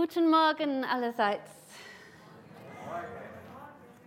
Guten 0.00 0.30
Morgen 0.30 0.84
allerseits. 0.84 1.50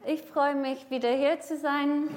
Ich 0.06 0.22
freue 0.22 0.56
mich, 0.56 0.90
wieder 0.90 1.10
hier 1.10 1.42
zu 1.42 1.58
sein. 1.58 2.08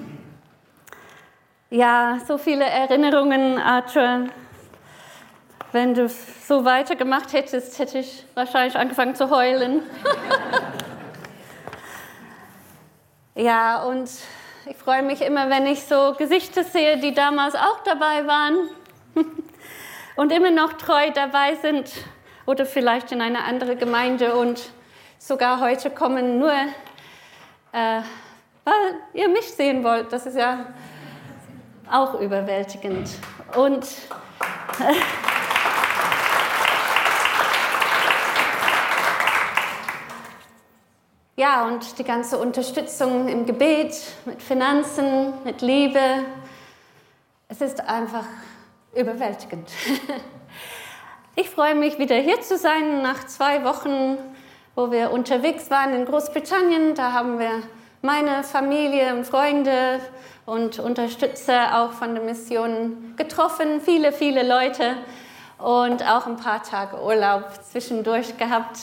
Ja, 1.69 2.19
so 2.25 2.37
viele 2.37 2.63
Erinnerungen, 2.63 3.57
Arthur. 3.57 4.27
Wenn 5.73 5.93
du 5.93 6.07
so 6.07 6.63
weitergemacht 6.63 7.33
hättest, 7.33 7.77
hätte 7.77 7.99
ich 7.99 8.23
wahrscheinlich 8.33 8.77
angefangen 8.77 9.13
zu 9.13 9.29
heulen. 9.29 9.81
ja, 13.35 13.83
und 13.83 14.09
ich 14.67 14.77
freue 14.77 15.03
mich 15.03 15.19
immer, 15.19 15.49
wenn 15.49 15.65
ich 15.65 15.83
so 15.83 16.15
Gesichter 16.17 16.63
sehe, 16.63 16.95
die 16.95 17.13
damals 17.13 17.55
auch 17.55 17.83
dabei 17.83 18.25
waren 18.25 18.69
und 20.15 20.31
immer 20.31 20.51
noch 20.51 20.71
treu 20.71 21.11
dabei 21.13 21.55
sind 21.55 21.91
oder 22.45 22.65
vielleicht 22.65 23.11
in 23.11 23.21
eine 23.21 23.43
andere 23.43 23.75
Gemeinde 23.75 24.35
und 24.35 24.69
sogar 25.17 25.59
heute 25.59 25.89
kommen 25.89 26.39
nur, 26.39 26.53
äh, 27.71 28.01
weil 28.63 28.95
ihr 29.13 29.29
mich 29.29 29.51
sehen 29.51 29.83
wollt. 29.83 30.11
Das 30.13 30.25
ist 30.25 30.37
ja 30.37 30.67
auch 31.91 32.19
überwältigend. 32.19 33.09
Und 33.55 33.85
äh, 34.79 34.93
ja, 41.35 41.65
und 41.65 41.97
die 41.97 42.03
ganze 42.03 42.37
Unterstützung 42.37 43.27
im 43.27 43.45
Gebet, 43.45 43.95
mit 44.25 44.41
Finanzen, 44.41 45.33
mit 45.43 45.61
Liebe, 45.61 45.99
es 47.47 47.61
ist 47.61 47.81
einfach 47.81 48.25
überwältigend. 48.95 49.69
Ich 51.37 51.49
freue 51.49 51.75
mich, 51.75 51.99
wieder 51.99 52.15
hier 52.15 52.39
zu 52.39 52.57
sein 52.57 53.01
nach 53.01 53.25
zwei 53.25 53.65
Wochen, 53.65 54.17
wo 54.73 54.89
wir 54.89 55.11
unterwegs 55.11 55.69
waren 55.69 55.93
in 55.93 56.05
Großbritannien. 56.05 56.95
Da 56.95 57.11
haben 57.11 57.39
wir 57.39 57.61
meine 58.01 58.41
Familie 58.45 59.13
und 59.13 59.25
Freunde 59.27 59.99
und 60.45 60.79
Unterstützer 60.79 61.77
auch 61.77 61.91
von 61.91 62.15
der 62.15 62.23
Mission 62.23 63.15
getroffen. 63.17 63.81
Viele, 63.81 64.13
viele 64.13 64.47
Leute 64.47 64.95
und 65.57 66.09
auch 66.09 66.25
ein 66.25 66.37
paar 66.37 66.63
Tage 66.63 67.03
Urlaub 67.03 67.51
zwischendurch 67.69 68.37
gehabt. 68.37 68.79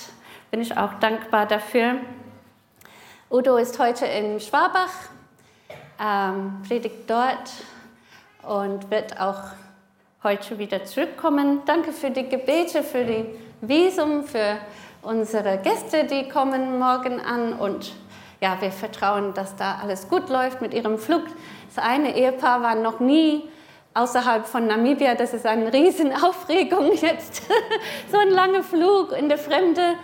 Bin 0.50 0.60
ich 0.60 0.76
auch 0.76 0.92
dankbar 1.00 1.46
dafür. 1.46 1.94
Udo 3.30 3.56
ist 3.56 3.78
heute 3.78 4.04
in 4.04 4.38
Schwabach, 4.40 4.92
ähm, 5.98 6.60
predigt 6.68 7.08
dort 7.08 7.50
und 8.42 8.90
wird 8.90 9.18
auch 9.18 9.40
heute 10.24 10.58
wieder 10.58 10.84
zurückkommen. 10.84 11.62
Danke 11.66 11.92
für 11.92 12.10
die 12.10 12.28
Gebete, 12.28 12.84
für 12.84 13.04
die 13.04 13.24
Visum, 13.60 14.24
für 14.24 14.58
unsere 15.02 15.58
Gäste, 15.58 16.04
die 16.04 16.28
kommen 16.28 16.78
morgen 16.78 17.20
an. 17.20 17.54
Und 17.54 17.92
ja, 18.40 18.56
wir 18.60 18.70
vertrauen, 18.70 19.34
dass 19.34 19.56
da 19.56 19.80
alles 19.82 20.08
gut 20.08 20.28
läuft 20.28 20.60
mit 20.60 20.74
ihrem 20.74 20.98
Flug. 20.98 21.22
Das 21.74 21.84
eine 21.84 22.16
Ehepaar 22.16 22.62
war 22.62 22.76
noch 22.76 23.00
nie 23.00 23.48
außerhalb 23.94 24.46
von 24.46 24.66
Namibia. 24.66 25.16
Das 25.16 25.34
ist 25.34 25.44
eine 25.44 25.72
Riesenaufregung 25.72 26.92
jetzt. 27.00 27.42
so 28.10 28.18
ein 28.18 28.30
langer 28.30 28.62
Flug 28.62 29.12
in 29.18 29.28
der 29.28 29.38
Fremde. 29.38 29.94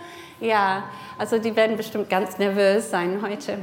Ja, 0.41 0.83
also 1.17 1.37
die 1.37 1.55
werden 1.55 1.77
bestimmt 1.77 2.09
ganz 2.09 2.37
nervös 2.37 2.89
sein 2.89 3.21
heute. 3.21 3.57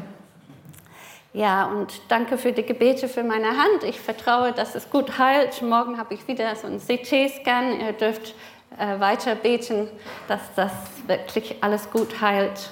Ja, 1.36 1.66
und 1.66 2.00
danke 2.08 2.38
für 2.38 2.52
die 2.52 2.62
Gebete 2.62 3.08
für 3.08 3.22
meine 3.22 3.58
Hand. 3.58 3.84
Ich 3.84 4.00
vertraue, 4.00 4.52
dass 4.52 4.74
es 4.74 4.88
gut 4.88 5.18
heilt. 5.18 5.60
Morgen 5.60 5.98
habe 5.98 6.14
ich 6.14 6.26
wieder 6.26 6.56
so 6.56 6.66
einen 6.66 6.80
CT-Scan. 6.80 7.78
Ihr 7.78 7.92
dürft 7.92 8.34
äh, 8.78 8.98
weiter 9.00 9.34
beten, 9.34 9.90
dass 10.28 10.40
das 10.54 10.72
wirklich 11.06 11.62
alles 11.62 11.90
gut 11.90 12.22
heilt. 12.22 12.70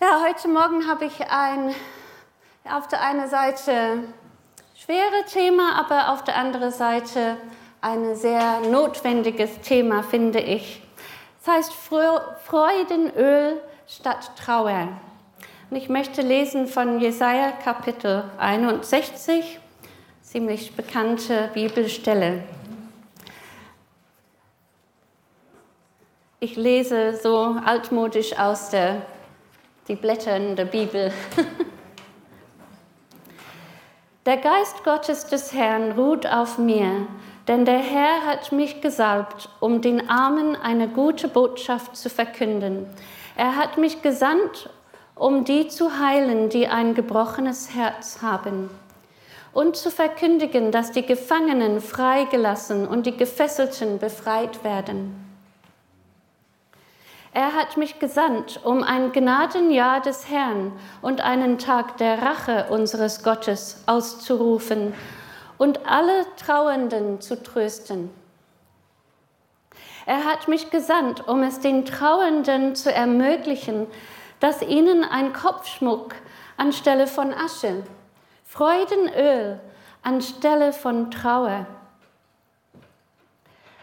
Ja, 0.00 0.22
heute 0.26 0.48
Morgen 0.48 0.88
habe 0.88 1.04
ich 1.04 1.20
ein, 1.30 1.74
auf 2.64 2.88
der 2.88 3.02
einen 3.02 3.28
Seite 3.28 4.04
schwere 4.74 5.26
Thema, 5.30 5.78
aber 5.78 6.10
auf 6.10 6.24
der 6.24 6.36
anderen 6.36 6.72
Seite 6.72 7.36
ein 7.82 8.16
sehr 8.16 8.60
notwendiges 8.60 9.60
Thema, 9.60 10.02
finde 10.02 10.40
ich. 10.40 10.82
Es 11.42 11.48
heißt 11.48 11.74
Freudenöl 12.46 13.60
statt 13.86 14.30
Trauer. 14.42 14.88
Und 15.70 15.76
ich 15.76 15.88
möchte 15.88 16.22
lesen 16.22 16.66
von 16.66 16.98
Jesaja 16.98 17.52
Kapitel 17.52 18.24
61, 18.38 19.60
ziemlich 20.20 20.74
bekannte 20.74 21.48
Bibelstelle. 21.54 22.42
Ich 26.40 26.56
lese 26.56 27.16
so 27.22 27.54
altmodisch 27.64 28.36
aus 28.36 28.70
der 28.70 29.02
die 29.86 29.94
Blätter 29.94 30.36
in 30.36 30.56
der 30.56 30.64
Bibel. 30.64 31.12
Der 34.26 34.36
Geist 34.36 34.84
Gottes 34.84 35.26
des 35.28 35.54
Herrn 35.54 35.92
ruht 35.92 36.26
auf 36.26 36.58
mir, 36.58 37.06
denn 37.48 37.64
der 37.64 37.78
Herr 37.78 38.26
hat 38.26 38.52
mich 38.52 38.82
gesalbt, 38.82 39.48
um 39.60 39.80
den 39.80 40.10
Armen 40.10 40.56
eine 40.56 40.88
gute 40.88 41.26
Botschaft 41.26 41.96
zu 41.96 42.10
verkünden. 42.10 42.86
Er 43.34 43.56
hat 43.56 43.78
mich 43.78 44.02
gesandt, 44.02 44.68
um 45.20 45.44
die 45.44 45.68
zu 45.68 45.98
heilen, 45.98 46.48
die 46.48 46.66
ein 46.66 46.94
gebrochenes 46.94 47.74
Herz 47.74 48.22
haben, 48.22 48.70
und 49.52 49.76
zu 49.76 49.90
verkündigen, 49.90 50.72
dass 50.72 50.92
die 50.92 51.04
Gefangenen 51.04 51.82
freigelassen 51.82 52.88
und 52.88 53.04
die 53.04 53.14
Gefesselten 53.14 53.98
befreit 53.98 54.64
werden. 54.64 55.14
Er 57.34 57.54
hat 57.54 57.76
mich 57.76 57.98
gesandt, 57.98 58.60
um 58.64 58.82
ein 58.82 59.12
Gnadenjahr 59.12 60.00
des 60.00 60.30
Herrn 60.30 60.72
und 61.02 61.20
einen 61.20 61.58
Tag 61.58 61.98
der 61.98 62.22
Rache 62.22 62.68
unseres 62.70 63.22
Gottes 63.22 63.82
auszurufen 63.84 64.94
und 65.58 65.86
alle 65.86 66.24
Trauernden 66.42 67.20
zu 67.20 67.42
trösten. 67.42 68.08
Er 70.06 70.24
hat 70.24 70.48
mich 70.48 70.70
gesandt, 70.70 71.28
um 71.28 71.42
es 71.42 71.60
den 71.60 71.84
Trauernden 71.84 72.74
zu 72.74 72.90
ermöglichen, 72.90 73.86
dass 74.40 74.62
ihnen 74.62 75.04
ein 75.04 75.32
Kopfschmuck 75.32 76.14
anstelle 76.56 77.06
von 77.06 77.32
Asche, 77.32 77.84
Freudenöl 78.44 79.60
anstelle 80.02 80.72
von 80.72 81.10
Trauer 81.10 81.66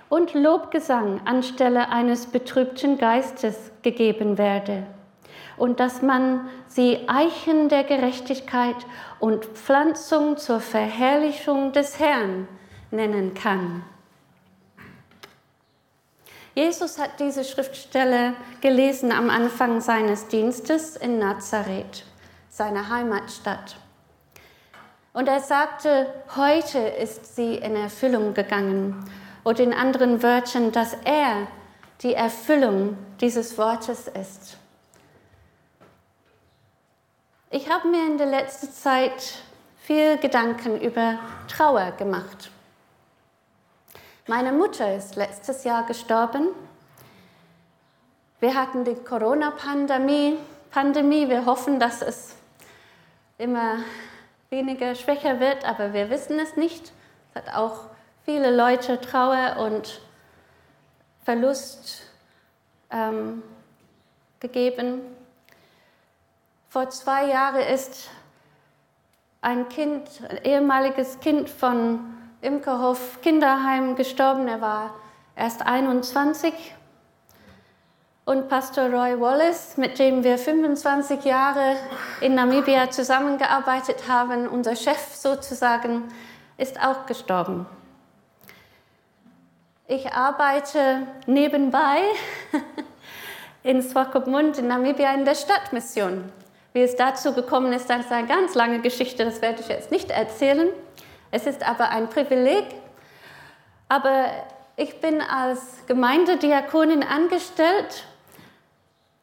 und 0.09 0.33
Lobgesang 0.33 1.21
anstelle 1.25 1.89
eines 1.89 2.27
betrübten 2.27 2.97
Geistes 2.97 3.71
gegeben 3.81 4.37
werde 4.37 4.85
und 5.57 5.79
dass 5.79 6.01
man 6.01 6.47
sie 6.67 7.07
Eichen 7.07 7.69
der 7.69 7.83
Gerechtigkeit 7.83 8.75
und 9.19 9.45
Pflanzung 9.45 10.37
zur 10.37 10.59
Verherrlichung 10.59 11.71
des 11.71 11.99
Herrn 11.99 12.47
nennen 12.91 13.33
kann. 13.33 13.83
Jesus 16.57 16.97
hat 16.97 17.19
diese 17.19 17.43
Schriftstelle 17.43 18.33
gelesen 18.61 19.11
am 19.11 19.29
Anfang 19.29 19.79
seines 19.79 20.27
Dienstes 20.27 20.95
in 20.95 21.19
Nazareth, 21.19 22.03
seiner 22.49 22.89
Heimatstadt. 22.89 23.75
Und 25.13 25.27
er 25.27 25.39
sagte, 25.39 26.11
heute 26.35 26.79
ist 26.79 27.35
sie 27.35 27.57
in 27.57 27.75
Erfüllung 27.75 28.33
gegangen. 28.33 29.07
Oder 29.43 29.65
in 29.65 29.71
anderen 29.71 30.23
Wörtern, 30.23 30.71
dass 30.71 30.95
er 31.05 31.45
die 32.01 32.15
Erfüllung 32.15 32.97
dieses 33.21 33.55
Wortes 33.59 34.07
ist. 34.07 34.57
Ich 37.51 37.69
habe 37.69 37.87
mir 37.87 38.03
in 38.07 38.17
der 38.17 38.25
letzten 38.25 38.71
Zeit 38.71 39.43
viel 39.83 40.17
Gedanken 40.17 40.81
über 40.81 41.19
Trauer 41.47 41.91
gemacht. 41.91 42.49
Meine 44.29 44.51
Mutter 44.51 44.93
ist 44.93 45.15
letztes 45.15 45.63
Jahr 45.63 45.85
gestorben. 45.85 46.49
Wir 48.41 48.55
hatten 48.55 48.83
die 48.83 48.95
Corona-Pandemie. 48.95 50.37
Pandemie. 50.69 51.29
Wir 51.29 51.45
hoffen, 51.45 51.79
dass 51.79 52.01
es 52.01 52.35
immer 53.37 53.77
weniger 54.49 54.95
schwächer 54.95 55.39
wird, 55.39 55.63
aber 55.63 55.93
wir 55.93 56.09
wissen 56.09 56.39
es 56.39 56.57
nicht. 56.57 56.91
Es 57.29 57.35
hat 57.35 57.55
auch 57.55 57.85
viele 58.25 58.53
Leute 58.53 58.99
Trauer 58.99 59.59
und 59.59 60.01
Verlust 61.23 62.01
ähm, 62.89 63.41
gegeben. 64.41 65.03
Vor 66.67 66.89
zwei 66.89 67.29
Jahren 67.29 67.61
ist 67.61 68.09
ein 69.39 69.69
Kind, 69.69 70.09
ein 70.27 70.43
ehemaliges 70.43 71.21
Kind 71.21 71.49
von 71.49 72.16
Imkerhof 72.41 73.21
Kinderheim 73.21 73.95
gestorben. 73.95 74.47
Er 74.47 74.61
war 74.61 74.93
erst 75.35 75.65
21. 75.65 76.53
Und 78.25 78.49
Pastor 78.49 78.89
Roy 78.89 79.19
Wallace, 79.19 79.77
mit 79.77 79.99
dem 79.99 80.23
wir 80.23 80.37
25 80.37 81.23
Jahre 81.23 81.77
in 82.19 82.35
Namibia 82.35 82.91
zusammengearbeitet 82.91 84.03
haben, 84.07 84.47
unser 84.47 84.75
Chef 84.75 85.15
sozusagen, 85.15 86.03
ist 86.57 86.79
auch 86.83 87.05
gestorben. 87.05 87.65
Ich 89.87 90.11
arbeite 90.11 91.07
nebenbei 91.25 92.01
in 93.63 93.81
Swakopmund 93.81 94.57
in 94.57 94.67
Namibia 94.67 95.13
in 95.13 95.23
der 95.23 95.35
Stadtmission. 95.35 96.29
Wie 96.73 96.81
es 96.81 96.97
dazu 96.97 97.33
gekommen 97.33 97.71
ist, 97.71 97.89
das 97.89 98.01
ist 98.01 98.11
eine 98.11 98.27
ganz 98.27 98.53
lange 98.53 98.81
Geschichte, 98.81 99.23
das 99.23 99.41
werde 99.41 99.61
ich 99.61 99.69
jetzt 99.69 99.89
nicht 99.89 100.11
erzählen. 100.11 100.67
Es 101.31 101.45
ist 101.45 101.67
aber 101.67 101.89
ein 101.89 102.09
Privileg. 102.09 102.65
Aber 103.89 104.25
ich 104.75 104.99
bin 104.99 105.21
als 105.21 105.59
Gemeindediakonin 105.87 107.03
angestellt, 107.03 108.05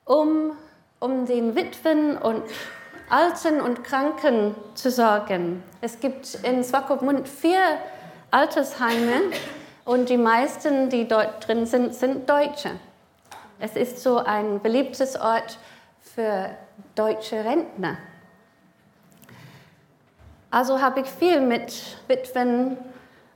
um, 0.04 0.56
um 1.00 1.26
den 1.26 1.54
Witwen 1.54 2.16
und 2.18 2.42
Alten 3.10 3.60
und 3.60 3.84
Kranken 3.84 4.54
zu 4.74 4.90
sorgen. 4.90 5.62
Es 5.80 6.00
gibt 6.00 6.34
in 6.42 6.64
Swakopmund 6.64 7.28
vier 7.28 7.60
Altersheime 8.30 9.20
und 9.84 10.08
die 10.08 10.16
meisten, 10.16 10.88
die 10.88 11.06
dort 11.06 11.46
drin 11.46 11.66
sind, 11.66 11.94
sind 11.94 12.28
Deutsche. 12.28 12.70
Es 13.60 13.76
ist 13.76 14.02
so 14.02 14.18
ein 14.18 14.60
beliebtes 14.60 15.16
Ort 15.20 15.58
für 16.00 16.50
deutsche 16.94 17.44
Rentner. 17.44 17.98
Also 20.54 20.80
habe 20.80 21.00
ich 21.00 21.08
viel 21.08 21.40
mit 21.40 21.82
Witwen 22.06 22.76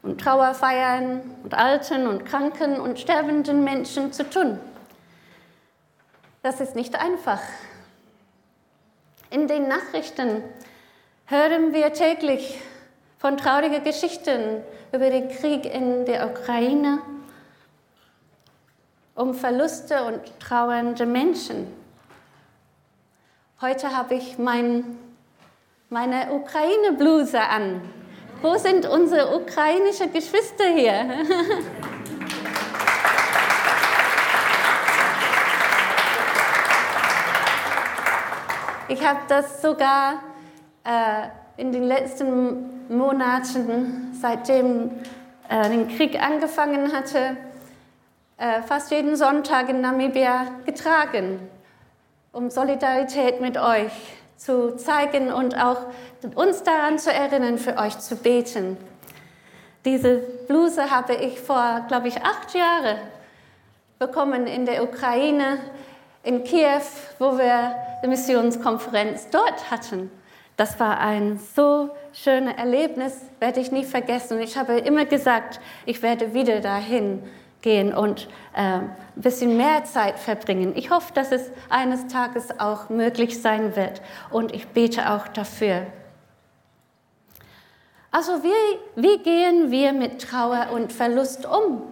und 0.05 0.21
Trauerfeiern 0.21 1.21
und 1.43 1.53
alten 1.53 2.07
und 2.07 2.25
kranken 2.25 2.79
und 2.79 3.01
sterbenden 3.01 3.65
Menschen 3.65 4.13
zu 4.13 4.23
tun. 4.31 4.61
Das 6.45 6.61
ist 6.61 6.77
nicht 6.77 6.95
einfach. 6.95 7.41
In 9.31 9.49
den 9.49 9.67
Nachrichten 9.67 10.45
hören 11.27 11.75
wir 11.75 11.93
täglich 11.93 12.61
von 13.19 13.37
traurigen 13.37 13.83
Geschichten 13.83 14.63
über 14.93 15.11
den 15.11 15.29
Krieg 15.29 15.65
in 15.65 16.07
der 16.07 16.31
Ukraine, 16.31 17.01
um 19.17 19.35
Verluste 19.35 20.05
und 20.05 20.21
trauernde 20.39 21.05
Menschen. 21.05 21.67
Heute 23.61 23.97
habe 23.97 24.15
ich 24.15 24.39
mein, 24.39 24.97
meine 25.91 26.33
Ukraine-Bluse 26.33 27.41
an. 27.41 27.81
Wo 28.43 28.57
sind 28.57 28.87
unsere 28.87 29.35
ukrainischen 29.35 30.13
Geschwister 30.13 30.67
hier? 30.67 31.07
Ich 38.91 39.07
habe 39.07 39.21
das 39.29 39.61
sogar 39.61 40.23
äh, 40.85 41.29
in 41.57 41.73
den 41.73 41.85
letzten 41.85 42.89
Monaten, 42.89 44.15
seitdem 44.19 44.91
äh, 45.49 45.69
der 45.69 45.87
Krieg 45.95 46.19
angefangen 46.23 46.93
hatte, 46.93 47.37
äh, 48.39 48.63
fast 48.63 48.91
jeden 48.91 49.15
Sonntag 49.17 49.69
in 49.69 49.83
Namibia 49.83 50.47
getragen, 50.65 51.49
um 52.33 52.51
Solidarität 52.51 53.43
mit 53.43 53.59
euch 53.59 54.18
zu 54.39 54.77
zeigen 54.77 55.33
und 55.33 55.61
auch 55.61 55.79
uns 56.35 56.63
daran 56.63 56.99
zu 56.99 57.13
erinnern, 57.13 57.59
für 57.59 57.77
euch 57.77 57.99
zu 57.99 58.17
beten. 58.17 58.79
Diese 59.85 60.19
Bluse 60.47 60.91
habe 60.91 61.15
ich 61.15 61.41
vor, 61.41 61.85
glaube 61.89 62.09
ich, 62.09 62.17
acht 62.23 62.55
Jahren 62.55 62.99
bekommen 63.99 64.47
in 64.47 64.65
der 64.65 64.83
Ukraine, 64.85 65.59
in 66.23 66.45
Kiew, 66.45 66.83
wo 67.19 67.37
wir 67.37 67.75
die 68.03 68.09
Missionskonferenz 68.09 69.29
dort 69.31 69.71
hatten. 69.71 70.11
Das 70.57 70.79
war 70.81 70.99
ein 70.99 71.39
so 71.55 71.91
schönes 72.13 72.57
Erlebnis, 72.57 73.17
werde 73.41 73.61
ich 73.61 73.71
nie 73.73 73.85
vergessen. 73.85 74.41
Ich 74.41 74.57
habe 74.57 74.79
immer 74.79 75.05
gesagt, 75.05 75.61
ich 75.85 76.03
werde 76.03 76.35
wieder 76.35 76.61
dahin 76.61 77.23
gehen 77.63 77.93
und 77.93 78.29
äh, 78.55 78.61
ein 78.61 78.97
bisschen 79.17 79.57
mehr 79.57 79.85
Zeit 79.85 80.19
verbringen. 80.19 80.73
Ich 80.77 80.91
hoffe, 80.91 81.13
dass 81.13 81.33
es 81.33 81.51
eines 81.69 82.07
Tages 82.07 82.61
auch 82.61 82.89
möglich 82.89 83.41
sein 83.41 83.75
wird 83.77 84.01
und 84.31 84.55
ich 84.55 84.69
bete 84.69 85.11
auch 85.11 85.29
dafür. 85.29 85.87
Also 88.11 88.43
wie, 88.43 88.79
wie 88.97 89.19
gehen 89.19 89.71
wir 89.71 89.93
mit 89.93 90.23
Trauer 90.23 90.69
und 90.73 90.93
Verlust 90.93 91.47
um? 91.47 91.83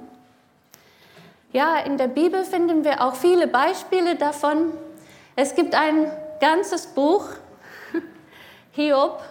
Ja, 1.53 1.79
in 1.79 1.99
der 1.99 2.09
Bibel 2.09 2.45
finden 2.45 2.85
wir 2.85 3.03
auch 3.03 3.15
viele 3.15 3.47
Beispiele 3.47 4.17
davon. 4.17 4.73
Es 5.37 5.55
gibt 5.55 5.75
ein 5.75 6.11
ganzes 6.41 6.87
Buch, 6.87 7.27
Hiob, 8.73 9.23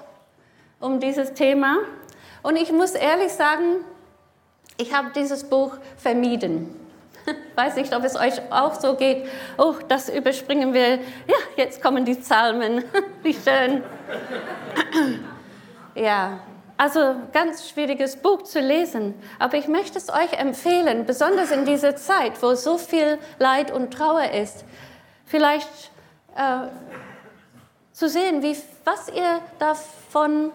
um 0.80 1.00
dieses 1.00 1.34
Thema. 1.34 1.78
Und 2.44 2.58
ich 2.58 2.72
muss 2.72 2.92
ehrlich 2.92 3.32
sagen, 3.34 3.84
ich 4.78 4.94
habe 4.94 5.12
dieses 5.16 5.44
Buch 5.44 5.78
vermieden. 5.98 6.76
Weiß 7.56 7.76
nicht, 7.76 7.96
ob 7.96 8.04
es 8.04 8.16
euch 8.16 8.40
auch 8.52 8.80
so 8.80 8.96
geht. 8.96 9.28
Oh, 9.58 9.76
das 9.88 10.10
überspringen 10.10 10.74
wir. 10.74 10.96
Ja, 10.96 11.36
jetzt 11.56 11.82
kommen 11.82 12.06
die 12.06 12.16
Psalmen. 12.16 12.84
Wie 13.24 13.34
schön. 13.34 13.84
Ja, 15.98 16.40
also 16.76 17.16
ganz 17.32 17.70
schwieriges 17.70 18.18
Buch 18.18 18.44
zu 18.44 18.60
lesen. 18.60 19.14
Aber 19.40 19.56
ich 19.56 19.70
möchte 19.70 19.98
es 19.98 20.10
euch 20.10 20.34
empfehlen, 20.34 21.06
besonders 21.06 21.52
in 21.52 21.64
dieser 21.64 21.96
Zeit, 21.96 22.34
wo 22.44 22.54
so 22.56 22.78
viel 22.78 23.18
Leid 23.40 23.72
und 23.72 23.94
Trauer 23.94 24.30
ist, 24.32 24.66
vielleicht 25.26 25.70
äh, 26.36 26.68
zu 27.94 28.10
sehen, 28.10 28.44
wie, 28.44 28.58
was 28.84 29.08
ihr 29.08 29.40
davon 29.58 30.52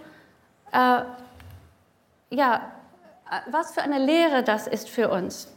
äh, 0.72 1.04
ja, 2.28 2.70
was 3.50 3.72
für 3.72 3.82
eine 3.82 3.98
Lehre 3.98 4.42
das 4.42 4.66
ist 4.66 4.88
für 4.88 5.10
uns. 5.10 5.48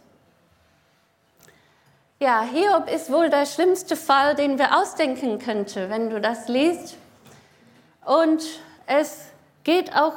Ja, 2.19 2.41
Hiob 2.41 2.89
ist 2.89 3.11
wohl 3.11 3.29
der 3.29 3.45
schlimmste 3.45 3.95
Fall, 3.95 4.35
den 4.35 4.57
wir 4.57 4.77
ausdenken 4.77 5.39
könnten, 5.39 5.89
wenn 5.89 6.09
du 6.09 6.21
das 6.21 6.47
liest. 6.47 6.95
Und 8.05 8.43
es 8.85 9.25
geht 9.63 9.95
auch 9.95 10.13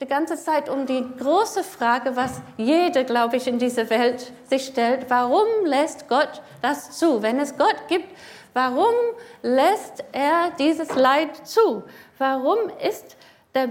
die 0.00 0.06
ganze 0.06 0.36
Zeit 0.36 0.68
um 0.68 0.86
die 0.86 1.04
große 1.18 1.64
Frage, 1.64 2.16
was 2.16 2.40
jede, 2.56 3.04
glaube 3.04 3.36
ich, 3.36 3.46
in 3.46 3.58
dieser 3.58 3.90
Welt 3.90 4.32
sich 4.48 4.66
stellt. 4.66 5.10
Warum 5.10 5.46
lässt 5.64 6.08
Gott 6.08 6.40
das 6.62 6.92
zu? 6.92 7.22
Wenn 7.22 7.38
es 7.38 7.56
Gott 7.58 7.76
gibt, 7.88 8.08
warum 8.54 8.94
lässt 9.42 10.04
er 10.12 10.52
dieses 10.58 10.94
Leid 10.94 11.46
zu? 11.46 11.82
Warum 12.18 12.58
ist 12.82 13.16
der 13.54 13.70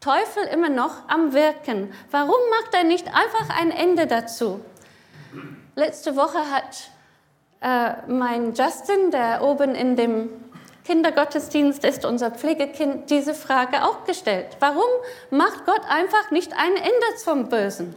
Teufel 0.00 0.44
immer 0.44 0.70
noch 0.70 1.08
am 1.08 1.34
Wirken. 1.34 1.92
Warum 2.10 2.40
macht 2.50 2.74
er 2.74 2.84
nicht 2.84 3.06
einfach 3.08 3.54
ein 3.58 3.70
Ende 3.70 4.06
dazu? 4.06 4.60
Letzte 5.74 6.16
Woche 6.16 6.38
hat 6.50 6.90
äh, 7.60 8.10
mein 8.10 8.54
Justin, 8.54 9.10
der 9.10 9.42
oben 9.42 9.74
in 9.74 9.96
dem 9.96 10.30
Kindergottesdienst 10.84 11.84
ist, 11.84 12.04
unser 12.04 12.30
Pflegekind, 12.30 13.10
diese 13.10 13.34
Frage 13.34 13.84
auch 13.84 14.04
gestellt. 14.04 14.56
Warum 14.58 14.88
macht 15.30 15.66
Gott 15.66 15.82
einfach 15.88 16.30
nicht 16.30 16.52
ein 16.54 16.74
Ende 16.76 17.16
zum 17.22 17.48
Bösen? 17.48 17.94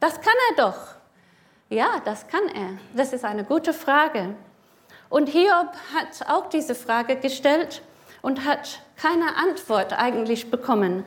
Das 0.00 0.20
kann 0.20 0.34
er 0.50 0.64
doch. 0.64 0.78
Ja, 1.68 2.00
das 2.04 2.26
kann 2.28 2.48
er. 2.48 2.78
Das 2.94 3.12
ist 3.12 3.24
eine 3.24 3.44
gute 3.44 3.74
Frage. 3.74 4.34
Und 5.10 5.28
Hiob 5.28 5.72
hat 5.94 6.28
auch 6.28 6.48
diese 6.48 6.74
Frage 6.74 7.16
gestellt 7.16 7.82
und 8.22 8.46
hat 8.46 8.80
keine 9.00 9.36
Antwort 9.36 9.92
eigentlich 9.92 10.50
bekommen, 10.50 11.04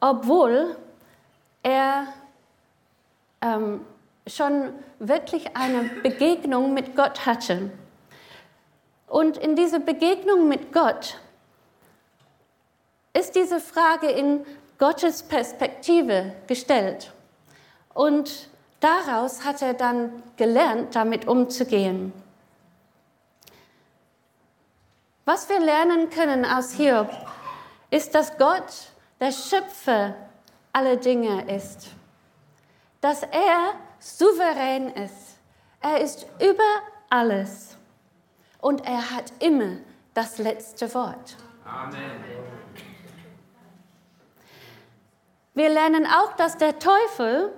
obwohl 0.00 0.76
er 1.62 2.06
ähm, 3.42 3.84
schon 4.26 4.72
wirklich 4.98 5.56
eine 5.56 5.84
Begegnung 6.02 6.72
mit 6.72 6.96
Gott 6.96 7.26
hatte. 7.26 7.70
Und 9.06 9.36
in 9.36 9.54
diese 9.54 9.80
Begegnung 9.80 10.48
mit 10.48 10.72
Gott 10.72 11.18
ist 13.12 13.36
diese 13.36 13.60
Frage 13.60 14.08
in 14.08 14.44
Gottes 14.78 15.22
Perspektive 15.22 16.32
gestellt. 16.46 17.12
Und 17.92 18.48
daraus 18.80 19.44
hat 19.44 19.62
er 19.62 19.74
dann 19.74 20.22
gelernt, 20.36 20.96
damit 20.96 21.28
umzugehen. 21.28 22.12
Was 25.24 25.48
wir 25.48 25.58
lernen 25.58 26.10
können 26.10 26.44
aus 26.44 26.72
Hiob, 26.72 27.10
ist, 27.90 28.14
dass 28.14 28.36
Gott 28.36 28.90
der 29.20 29.32
Schöpfer 29.32 30.14
aller 30.72 30.96
Dinge 30.96 31.50
ist. 31.50 31.88
Dass 33.00 33.22
er 33.22 33.74
souverän 33.98 34.88
ist. 34.88 35.38
Er 35.80 36.00
ist 36.00 36.26
über 36.40 36.62
alles. 37.08 37.78
Und 38.60 38.86
er 38.86 39.10
hat 39.10 39.32
immer 39.38 39.78
das 40.12 40.36
letzte 40.36 40.92
Wort. 40.94 41.36
Amen. 41.64 42.22
Wir 45.54 45.70
lernen 45.70 46.06
auch, 46.06 46.32
dass 46.36 46.58
der 46.58 46.78
Teufel 46.78 47.52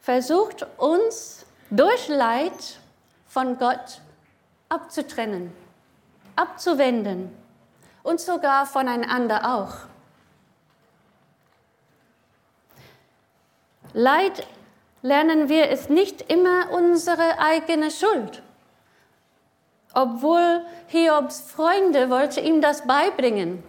versucht, 0.00 0.66
uns 0.76 1.46
durch 1.70 2.06
Leid 2.08 2.78
von 3.26 3.58
Gott 3.58 4.02
abzutrennen 4.68 5.65
abzuwenden 6.36 7.34
und 8.02 8.20
sogar 8.20 8.66
voneinander 8.66 9.56
auch. 9.56 9.74
Leid 13.92 14.46
lernen 15.02 15.48
wir, 15.48 15.70
ist 15.70 15.88
nicht 15.90 16.30
immer 16.30 16.70
unsere 16.70 17.38
eigene 17.38 17.90
Schuld. 17.90 18.42
Obwohl 19.94 20.60
Hiobs 20.88 21.40
Freunde 21.40 22.10
wollte 22.10 22.40
ihm 22.40 22.60
das 22.60 22.86
beibringen. 22.86 23.62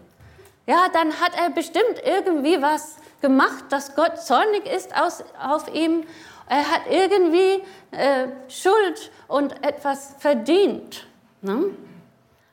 Ja, 0.65 0.89
dann 0.91 1.21
hat 1.21 1.31
er 1.37 1.49
bestimmt 1.49 2.03
irgendwie 2.03 2.61
was 2.61 2.97
gemacht, 3.21 3.65
dass 3.69 3.95
Gott 3.95 4.21
zornig 4.21 4.65
ist 4.65 4.93
aus, 4.99 5.23
auf 5.41 5.73
ihm. 5.73 6.03
Er 6.49 6.69
hat 6.69 6.81
irgendwie 6.89 7.63
äh, 7.91 8.27
Schuld 8.49 9.11
und 9.29 9.63
etwas 9.65 10.15
verdient. 10.19 11.07
Ne? 11.41 11.71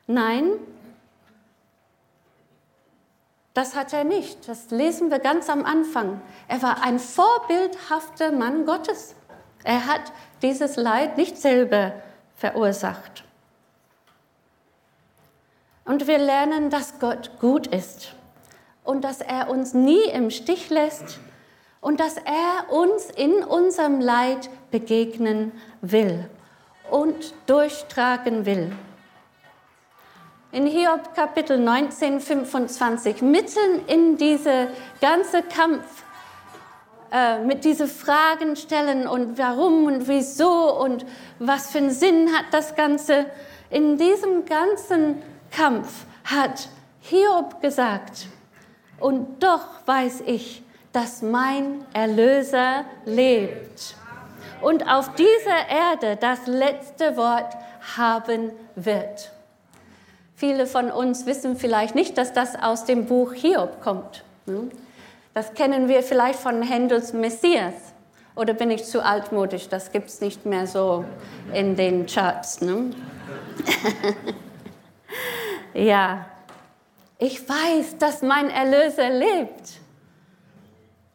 Nein, 0.06 0.52
das 3.54 3.76
hat 3.76 3.92
er 3.92 4.04
nicht. 4.04 4.48
Das 4.48 4.70
lesen 4.70 5.10
wir 5.10 5.20
ganz 5.20 5.48
am 5.48 5.64
Anfang. 5.64 6.20
Er 6.48 6.60
war 6.62 6.82
ein 6.82 6.98
vorbildhafter 6.98 8.32
Mann 8.32 8.66
Gottes. 8.66 9.14
Er 9.62 9.86
hat 9.86 10.12
dieses 10.42 10.76
Leid 10.76 11.16
nicht 11.16 11.38
selber 11.38 11.92
verursacht. 12.36 13.24
Und 15.84 16.06
wir 16.06 16.18
lernen, 16.18 16.68
dass 16.68 16.98
Gott 16.98 17.30
gut 17.40 17.66
ist 17.68 18.14
und 18.82 19.04
dass 19.04 19.20
er 19.20 19.48
uns 19.48 19.72
nie 19.72 20.02
im 20.12 20.30
Stich 20.30 20.68
lässt 20.70 21.20
und 21.80 22.00
dass 22.00 22.16
er 22.16 22.72
uns 22.72 23.10
in 23.10 23.44
unserem 23.44 24.00
Leid 24.00 24.50
begegnen 24.70 25.52
will 25.80 26.28
und 26.90 27.34
durchtragen 27.46 28.46
will 28.46 28.72
in 30.54 30.66
Hiob 30.66 31.16
Kapitel 31.16 31.58
19, 31.58 32.20
25, 32.20 33.22
mitten 33.22 33.88
in 33.88 34.16
diese 34.16 34.68
ganze 35.00 35.42
Kampf, 35.42 36.04
äh, 37.10 37.40
mit 37.40 37.64
diesen 37.64 37.88
Fragen 37.88 38.54
stellen 38.54 39.08
und 39.08 39.36
warum 39.36 39.86
und 39.86 40.06
wieso 40.06 40.78
und 40.80 41.04
was 41.40 41.72
für 41.72 41.78
einen 41.78 41.90
Sinn 41.90 42.32
hat 42.32 42.44
das 42.52 42.76
Ganze, 42.76 43.26
in 43.68 43.98
diesem 43.98 44.44
ganzen 44.44 45.22
Kampf 45.50 46.06
hat 46.24 46.68
Hiob 47.00 47.60
gesagt, 47.60 48.28
und 49.00 49.42
doch 49.42 49.66
weiß 49.86 50.22
ich, 50.26 50.62
dass 50.92 51.20
mein 51.20 51.84
Erlöser 51.92 52.84
lebt. 53.06 53.96
Und 54.62 54.88
auf 54.88 55.12
dieser 55.16 55.68
Erde 55.68 56.16
das 56.16 56.46
letzte 56.46 57.16
Wort 57.16 57.56
haben 57.96 58.52
wird. 58.76 59.33
Viele 60.44 60.66
von 60.66 60.90
uns 60.90 61.24
wissen 61.24 61.56
vielleicht 61.56 61.94
nicht, 61.94 62.18
dass 62.18 62.34
das 62.34 62.54
aus 62.54 62.84
dem 62.84 63.06
Buch 63.06 63.32
Hiob 63.32 63.80
kommt. 63.80 64.24
Hm? 64.44 64.70
Das 65.32 65.54
kennen 65.54 65.88
wir 65.88 66.02
vielleicht 66.02 66.38
von 66.38 66.60
Händels 66.60 67.14
Messias. 67.14 67.72
Oder 68.36 68.52
bin 68.52 68.70
ich 68.70 68.84
zu 68.84 69.02
altmodisch? 69.02 69.70
Das 69.70 69.90
gibt 69.90 70.10
es 70.10 70.20
nicht 70.20 70.44
mehr 70.44 70.66
so 70.66 71.06
in 71.54 71.76
den 71.76 72.04
Charts. 72.04 72.60
Ne? 72.60 72.90
ja, 75.72 76.26
ich 77.16 77.48
weiß, 77.48 77.96
dass 77.96 78.20
mein 78.20 78.50
Erlöser 78.50 79.08
lebt 79.08 79.80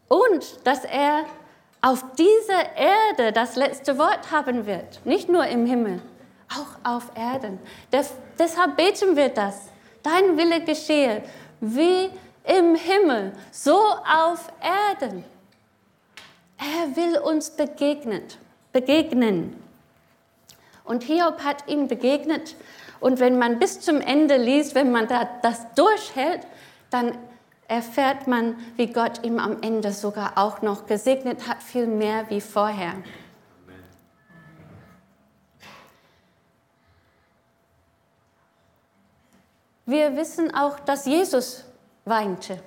und 0.07 0.65
dass 0.65 0.85
er 0.85 1.25
auf 1.83 2.03
dieser 2.17 2.75
Erde 2.75 3.31
das 3.31 3.55
letzte 3.55 3.99
Wort 3.99 4.31
haben 4.31 4.65
wird, 4.65 5.05
nicht 5.05 5.29
nur 5.29 5.45
im 5.45 5.67
Himmel 5.67 6.01
auch 6.51 6.91
auf 6.91 7.11
Erden. 7.15 7.59
Deshalb 8.39 8.77
beten 8.77 9.15
wir 9.15 9.29
das. 9.29 9.69
Dein 10.01 10.37
Wille 10.37 10.61
geschehe, 10.63 11.21
wie 11.59 12.09
im 12.43 12.75
Himmel, 12.75 13.33
so 13.51 13.77
auf 13.77 14.51
Erden. 14.61 15.23
Er 16.57 16.95
will 16.95 17.17
uns 17.19 17.51
begegnet, 17.51 18.37
begegnen. 18.71 19.55
Und 20.83 21.03
Hiob 21.03 21.43
hat 21.43 21.67
ihm 21.67 21.87
begegnet. 21.87 22.55
Und 22.99 23.19
wenn 23.19 23.37
man 23.37 23.59
bis 23.59 23.79
zum 23.79 24.01
Ende 24.01 24.37
liest, 24.37 24.75
wenn 24.75 24.91
man 24.91 25.07
das 25.07 25.73
durchhält, 25.75 26.47
dann 26.89 27.17
erfährt 27.67 28.27
man, 28.27 28.55
wie 28.75 28.87
Gott 28.87 29.23
ihm 29.23 29.37
am 29.39 29.61
Ende 29.61 29.93
sogar 29.93 30.33
auch 30.35 30.61
noch 30.61 30.87
gesegnet 30.87 31.47
hat, 31.47 31.61
viel 31.61 31.85
mehr 31.85 32.29
wie 32.29 32.41
vorher. 32.41 32.93
Wir 39.89 40.15
wissen 40.15 40.53
auch, 40.53 40.79
dass 40.81 41.07
Jesus 41.07 41.65
weinte. 42.05 42.61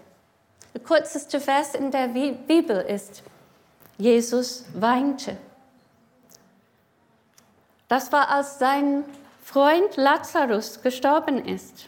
Der 0.75 0.81
kürzeste 0.81 1.41
Vers 1.41 1.77
in 1.77 1.93
der 1.93 2.09
Bibel 2.09 2.81
ist, 2.81 3.23
Jesus 3.97 4.65
weinte. 4.75 5.37
Das 7.87 8.11
war, 8.11 8.29
als 8.29 8.59
sein 8.59 9.05
Freund 9.41 9.97
Lazarus 9.97 10.83
gestorben 10.83 11.47
ist. 11.47 11.87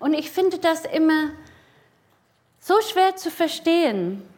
Und 0.00 0.12
ich 0.12 0.28
finde 0.32 0.58
das 0.58 0.86
immer 0.86 1.30
so 2.58 2.80
schwer 2.80 3.14
zu 3.14 3.30
verstehen. 3.30 4.28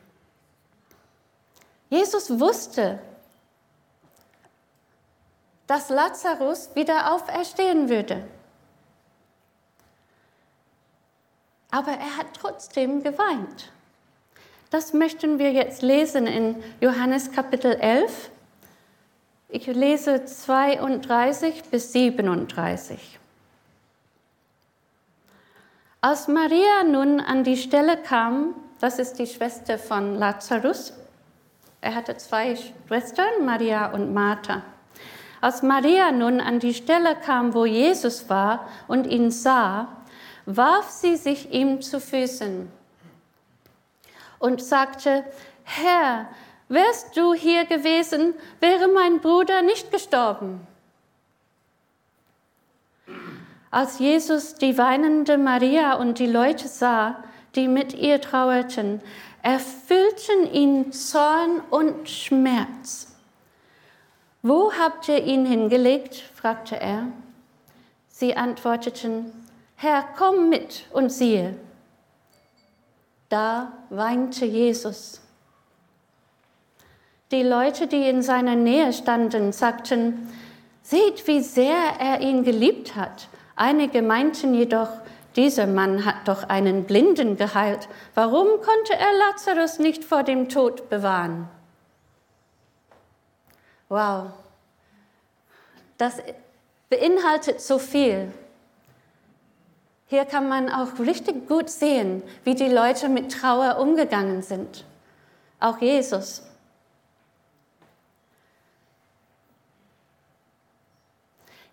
Jesus 1.89 2.39
wusste, 2.39 2.99
dass 5.67 5.89
Lazarus 5.89 6.75
wieder 6.75 7.11
auferstehen 7.11 7.89
würde. 7.89 8.29
Aber 11.75 11.90
er 11.90 12.16
hat 12.16 12.26
trotzdem 12.40 13.02
geweint. 13.02 13.73
Das 14.71 14.93
möchten 14.93 15.40
wir 15.40 15.50
jetzt 15.50 15.83
lesen 15.83 16.28
in 16.28 16.62
Johannes 16.81 17.33
Kapitel 17.33 17.73
11. 17.73 18.31
Ich 19.49 19.66
lese 19.66 20.25
32 20.25 21.64
bis 21.64 21.90
37. 21.90 23.19
Als 26.00 26.28
Maria 26.28 26.85
nun 26.85 27.19
an 27.19 27.43
die 27.43 27.57
Stelle 27.57 27.97
kam, 27.97 28.54
das 28.78 29.00
ist 29.00 29.19
die 29.19 29.26
Schwester 29.26 29.76
von 29.76 30.14
Lazarus, 30.14 30.93
er 31.81 31.97
hatte 31.97 32.16
zwei 32.19 32.57
Schwestern, 32.87 33.45
Maria 33.45 33.90
und 33.90 34.14
Martha. 34.14 34.62
Als 35.40 35.62
Maria 35.62 36.12
nun 36.12 36.40
an 36.40 36.61
die 36.61 36.73
Stelle 36.73 37.16
kam, 37.16 37.52
wo 37.52 37.66
Jesus 37.66 38.31
war 38.31 38.69
und 38.87 39.09
ihn 39.09 39.33
sah, 39.33 39.88
warf 40.47 40.91
sie 40.91 41.17
sich 41.17 41.53
ihm 41.53 41.81
zu 41.81 42.01
Füßen 42.01 42.71
und 44.39 44.63
sagte, 44.63 45.25
Herr, 45.63 46.29
wärst 46.69 47.17
du 47.17 47.35
hier 47.35 47.65
gewesen, 47.65 48.35
wäre 48.61 48.89
mein 48.89 49.21
Bruder 49.21 49.63
nicht 49.63 49.91
gestorben. 49.91 50.67
Als 53.71 53.99
Jesus 53.99 54.55
die 54.55 54.79
weinende 54.79 55.37
Maria 55.37 55.95
und 55.95 56.19
die 56.19 56.27
Leute 56.27 56.69
sah, 56.69 57.25
die 57.55 57.69
mit 57.69 57.95
ihr 57.95 58.21
trauerten, 58.21 59.01
erfüllten 59.43 60.53
ihn 60.53 60.93
Zorn 60.93 61.61
und 61.71 62.09
Schmerz. 62.09 63.15
Wo 64.43 64.73
habt 64.73 65.09
ihr 65.09 65.25
ihn 65.25 65.47
hingelegt? 65.47 66.17
fragte 66.35 66.79
er. 66.79 67.07
Sie 68.09 68.37
antworteten, 68.37 69.33
Herr, 69.85 70.03
komm 70.17 70.49
mit 70.49 70.87
und 70.93 71.12
siehe. 71.12 71.59
Da 73.29 73.75
weinte 73.91 74.47
Jesus. 74.47 75.21
Die 77.31 77.43
Leute, 77.43 77.87
die 77.87 78.09
in 78.09 78.23
seiner 78.23 78.57
Nähe 78.57 78.95
standen, 78.95 79.53
sagten, 79.53 80.33
seht, 80.81 81.26
wie 81.26 81.43
sehr 81.43 81.76
er 82.00 82.23
ihn 82.23 82.45
geliebt 82.45 82.97
hat. 82.97 83.29
Einige 83.57 84.00
meinten 84.00 84.55
jedoch, 84.55 84.88
dieser 85.37 85.67
Mann 85.67 86.07
hat 86.07 86.29
doch 86.29 86.49
einen 86.49 86.85
Blinden 86.85 87.37
geheilt. 87.37 87.87
Warum 88.14 88.49
konnte 88.62 88.95
er 88.95 89.12
Lazarus 89.19 89.79
nicht 89.79 90.03
vor 90.03 90.23
dem 90.23 90.49
Tod 90.49 90.88
bewahren? 90.88 91.47
Wow, 93.91 94.31
das 95.99 96.23
beinhaltet 96.88 97.61
so 97.61 97.79
viel. 97.79 98.33
Hier 100.14 100.26
kann 100.26 100.49
man 100.49 100.71
auch 100.71 101.00
richtig 101.00 101.49
gut 101.49 101.68
sehen, 101.68 102.23
wie 102.44 102.54
die 102.54 102.68
Leute 102.68 103.09
mit 103.09 103.33
Trauer 103.33 103.78
umgegangen 103.80 104.42
sind. 104.42 104.85
Auch 105.59 105.78
Jesus. 105.78 106.44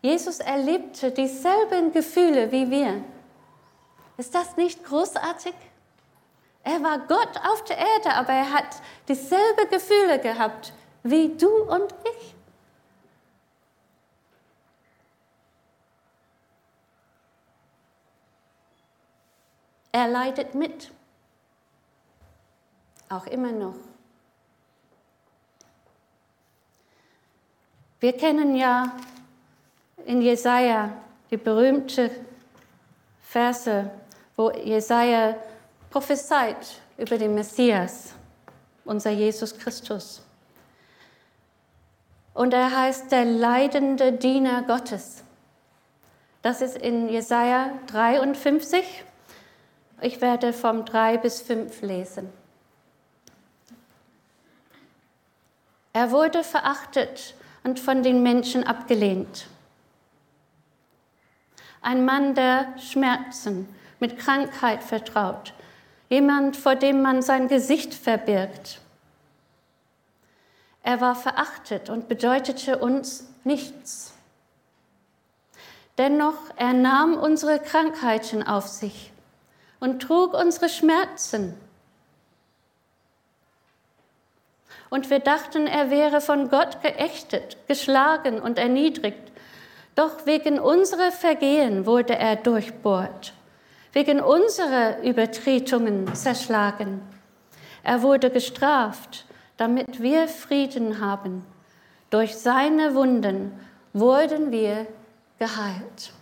Jesus 0.01 0.39
erlebte 0.39 1.12
dieselben 1.12 1.91
Gefühle 1.91 2.51
wie 2.51 2.71
wir. 2.71 3.03
Ist 4.17 4.33
das 4.33 4.57
nicht 4.57 4.83
großartig? 4.86 5.53
Er 6.63 6.81
war 6.81 6.98
Gott 6.98 7.38
auf 7.48 7.63
der 7.65 7.77
Erde, 7.77 8.15
aber 8.15 8.33
er 8.33 8.53
hat 8.53 8.81
dieselben 9.07 9.69
Gefühle 9.69 10.17
gehabt 10.17 10.74
wie 11.03 11.38
du 11.38 11.48
und 11.48 11.93
ich. 12.05 12.36
Er 19.91 20.07
leidet 20.07 20.55
mit. 20.55 20.91
Auch 23.10 23.27
immer 23.27 23.51
noch. 23.51 23.75
Wir 28.00 28.13
kennen 28.13 28.55
ja 28.55 28.95
in 30.05 30.21
Jesaja 30.21 30.91
die 31.29 31.38
berühmte 31.38 32.10
Verse, 33.21 33.91
wo 34.36 34.51
Jesaja 34.51 35.36
prophezeit 35.89 36.81
über 36.98 37.17
den 37.17 37.36
Messias, 37.36 38.13
unser 38.86 39.12
Jesus 39.12 39.57
Christus. 39.57 40.24
Und 42.33 42.53
er 42.53 42.75
heißt 42.75 43.12
der 43.12 43.25
leidende 43.25 44.13
Diener 44.13 44.63
Gottes. 44.63 45.24
Das 46.41 46.62
ist 46.62 46.77
in 46.77 47.10
Jesaja 47.10 47.71
53. 47.88 49.03
Ich 50.03 50.20
werde 50.20 50.51
vom 50.51 50.84
3 50.84 51.20
bis 51.20 51.41
5 51.41 51.84
lesen. 51.84 52.27
Er 55.93 56.10
wurde 56.10 56.43
verachtet 56.43 57.36
und 57.63 57.79
von 57.79 58.01
den 58.01 58.24
Menschen 58.24 58.65
abgelehnt. 58.65 59.48
Ein 61.84 62.03
Mann 62.03 62.34
der 62.34 62.74
Schmerzen, 62.79 63.67
mit 64.00 64.17
Krankheit 64.17 64.81
vertraut, 64.81 65.53
jemand, 66.10 66.58
vor 66.58 66.74
dem 66.74 67.03
man 67.03 67.22
sein 67.22 67.48
Gesicht 67.48 67.93
verbirgt. 67.93 68.81
Er 70.81 71.00
war 71.00 71.13
verachtet 71.13 71.91
und 71.91 72.08
bedeutete 72.08 72.79
uns 72.79 73.27
nichts. 73.43 74.15
Dennoch, 76.00 76.38
er 76.55 76.74
nahm 76.74 77.13
unsere 77.13 77.60
Krankheiten 77.60 78.41
auf 78.41 78.67
sich 78.67 79.11
und 79.82 80.02
trug 80.02 80.34
unsere 80.34 80.70
Schmerzen. 80.70 81.54
Und 84.90 85.10
wir 85.10 85.20
dachten, 85.20 85.68
er 85.68 85.90
wäre 85.90 86.22
von 86.22 86.50
Gott 86.50 86.82
geächtet, 86.82 87.58
geschlagen 87.68 88.40
und 88.40 88.58
erniedrigt. 88.58 89.32
Doch 89.96 90.26
wegen 90.26 90.60
unserer 90.60 91.12
Vergehen 91.12 91.86
wurde 91.86 92.16
er 92.16 92.38
durchbohrt 92.38 93.34
wegen 93.94 94.22
unserer 94.22 95.02
Übertretungen 95.04 96.14
zerschlagen. 96.16 97.02
Er 97.84 98.02
wurde 98.02 98.30
gestraft, 98.30 99.26
damit 99.58 100.02
wir 100.02 100.28
Frieden 100.28 101.02
haben. 101.02 101.46
Durch 102.10 102.38
seine 102.38 102.96
Wunden 102.96 103.52
wurden 103.94 104.52
wir 104.52 104.88
geheilt. 105.40 106.14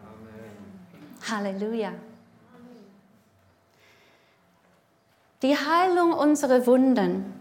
Amen. 0.00 1.30
Halleluja. 1.30 1.92
Die 5.42 5.56
Heilung 5.56 6.12
unserer 6.12 6.66
Wunden 6.66 7.34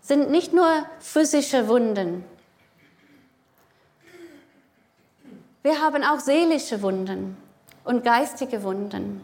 sind 0.00 0.30
nicht 0.30 0.52
nur 0.52 0.86
physische 1.00 1.68
Wunden. 1.68 2.24
Wir 5.62 5.80
haben 5.80 6.02
auch 6.02 6.18
seelische 6.18 6.82
Wunden 6.82 7.36
und 7.84 8.04
geistige 8.04 8.62
Wunden. 8.62 9.20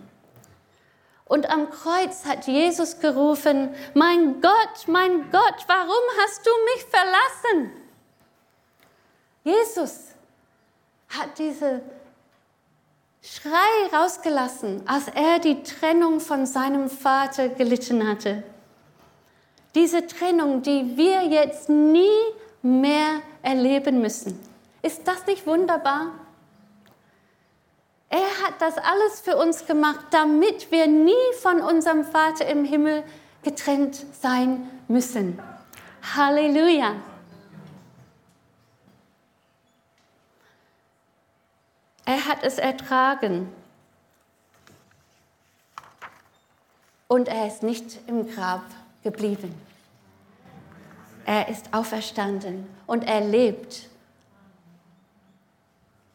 Und 1.25 1.50
am 1.50 1.70
Kreuz 1.70 2.25
hat 2.26 2.47
Jesus 2.47 3.00
gerufen, 3.00 3.75
mein 3.94 4.40
Gott, 4.40 4.88
mein 4.88 5.30
Gott, 5.30 5.64
warum 5.66 6.04
hast 6.20 6.47
du 6.47 6.50
mich 6.75 6.85
verlassen? 6.85 7.73
Jesus 9.44 10.08
hat 11.08 11.38
diese 11.38 11.82
Schrei 13.22 13.96
rausgelassen, 13.96 14.82
als 14.87 15.08
er 15.08 15.38
die 15.38 15.62
Trennung 15.62 16.20
von 16.20 16.46
seinem 16.46 16.88
Vater 16.88 17.48
gelitten 17.48 18.08
hatte. 18.08 18.42
Diese 19.75 20.06
Trennung, 20.06 20.62
die 20.62 20.96
wir 20.96 21.25
jetzt 21.25 21.68
nie 21.68 22.08
mehr 22.62 23.20
erleben 23.42 24.00
müssen. 24.00 24.38
Ist 24.82 25.06
das 25.06 25.26
nicht 25.26 25.46
wunderbar? 25.46 26.12
Er 28.09 28.46
hat 28.46 28.54
das 28.61 28.78
alles 28.78 29.20
für 29.20 29.37
uns 29.37 29.66
gemacht, 29.66 30.07
damit 30.11 30.70
wir 30.70 30.87
nie 30.87 31.12
von 31.42 31.61
unserem 31.61 32.04
Vater 32.04 32.46
im 32.46 32.64
Himmel 32.64 33.02
getrennt 33.42 34.07
sein 34.20 34.68
müssen. 34.88 35.38
Halleluja. 36.16 36.94
Er 42.09 42.25
hat 42.25 42.42
es 42.42 42.57
ertragen. 42.57 43.53
Und 47.07 47.29
er 47.29 47.47
ist 47.47 47.62
nicht 47.62 47.99
im 48.07 48.35
Grab 48.35 48.62
geblieben. 49.03 49.55
Er 51.27 51.49
ist 51.49 51.75
auferstanden 51.75 52.66
und 52.87 53.05
er 53.05 53.21
lebt 53.21 53.90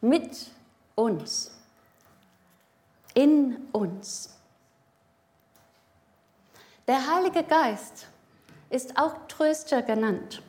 mit 0.01 0.47
uns 0.95 1.51
in 3.13 3.57
uns. 3.71 4.35
Der 6.87 7.07
Heilige 7.15 7.43
Geist 7.43 8.07
ist 8.71 8.97
auch 8.97 9.13
Tröster 9.27 9.83
genannt. 9.83 10.41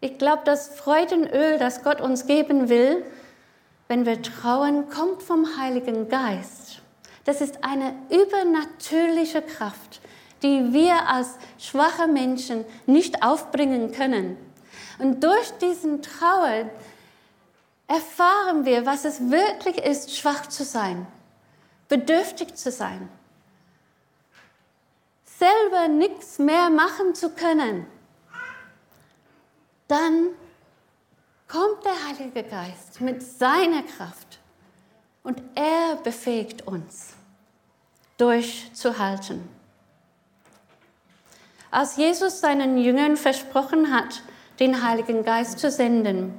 Ich 0.00 0.16
glaube, 0.16 0.44
das 0.46 0.68
Freudenöl, 0.68 1.58
das 1.58 1.82
Gott 1.84 2.00
uns 2.00 2.26
geben 2.26 2.70
will, 2.70 3.04
wenn 3.92 4.06
wir 4.06 4.22
trauen, 4.22 4.88
kommt 4.88 5.22
vom 5.22 5.58
Heiligen 5.58 6.08
Geist. 6.08 6.80
Das 7.24 7.42
ist 7.42 7.62
eine 7.62 7.94
übernatürliche 8.08 9.42
Kraft, 9.42 10.00
die 10.42 10.72
wir 10.72 11.10
als 11.10 11.36
schwache 11.58 12.06
Menschen 12.06 12.64
nicht 12.86 13.22
aufbringen 13.22 13.92
können. 13.92 14.38
Und 14.98 15.22
durch 15.22 15.50
diesen 15.60 16.00
Trauer, 16.00 16.70
erfahren 17.86 18.64
wir, 18.64 18.86
was 18.86 19.04
es 19.04 19.30
wirklich 19.30 19.76
ist, 19.76 20.16
schwach 20.16 20.46
zu 20.46 20.64
sein, 20.64 21.06
bedürftig 21.90 22.54
zu 22.54 22.70
sein, 22.70 23.10
selber 25.38 25.88
nichts 25.88 26.38
mehr 26.38 26.70
machen 26.70 27.14
zu 27.14 27.28
können. 27.28 27.84
Dann 29.86 30.28
kommt 31.52 31.84
der 31.84 32.08
Heilige 32.08 32.48
Geist 32.48 33.02
mit 33.02 33.22
seiner 33.22 33.82
Kraft 33.82 34.38
und 35.22 35.42
er 35.54 35.96
befähigt 36.02 36.66
uns, 36.66 37.12
durchzuhalten. 38.16 39.46
Als 41.70 41.96
Jesus 41.96 42.40
seinen 42.40 42.78
Jüngern 42.78 43.18
versprochen 43.18 43.92
hat, 43.94 44.22
den 44.60 44.82
Heiligen 44.82 45.24
Geist 45.24 45.58
zu 45.58 45.70
senden, 45.70 46.32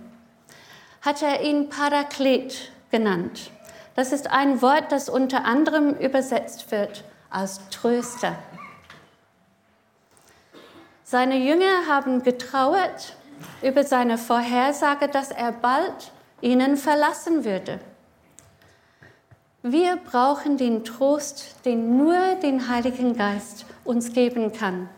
hat 1.02 1.22
er 1.22 1.42
ihn 1.42 1.70
Paraklet 1.70 2.72
genannt. 2.90 3.52
Das 3.96 4.14
ist 4.14 4.32
ein 4.32 4.64
Wort, 4.64 4.92
das 4.92 5.10
unter 5.10 5.46
anderem 5.46 5.94
übersetzt 5.94 6.72
wird 6.72 7.04
als 7.30 7.62
Tröster. 7.70 8.36
Seine 11.04 11.38
Jünger 11.38 11.86
haben 11.88 12.24
getrauert 12.24 13.16
über 13.62 13.84
seine 13.84 14.18
Vorhersage, 14.18 15.08
dass 15.08 15.32
er 15.32 15.52
bald 15.52 16.12
ihnen 16.42 16.78
verlassen 16.78 17.46
würde. 17.46 17.80
Wir 19.62 19.96
brauchen 19.96 20.58
den 20.58 20.84
Trost, 20.84 21.56
den 21.64 21.98
nur 21.98 22.36
den 22.42 22.68
Heiligen 22.68 23.16
Geist 23.16 23.66
uns 23.86 24.12
geben 24.12 24.52
kann, 24.52 24.90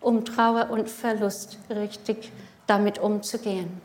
um 0.00 0.24
Trauer 0.24 0.70
und 0.70 0.90
Verlust 0.90 1.58
richtig 1.70 2.32
damit 2.66 2.98
umzugehen. 2.98 3.80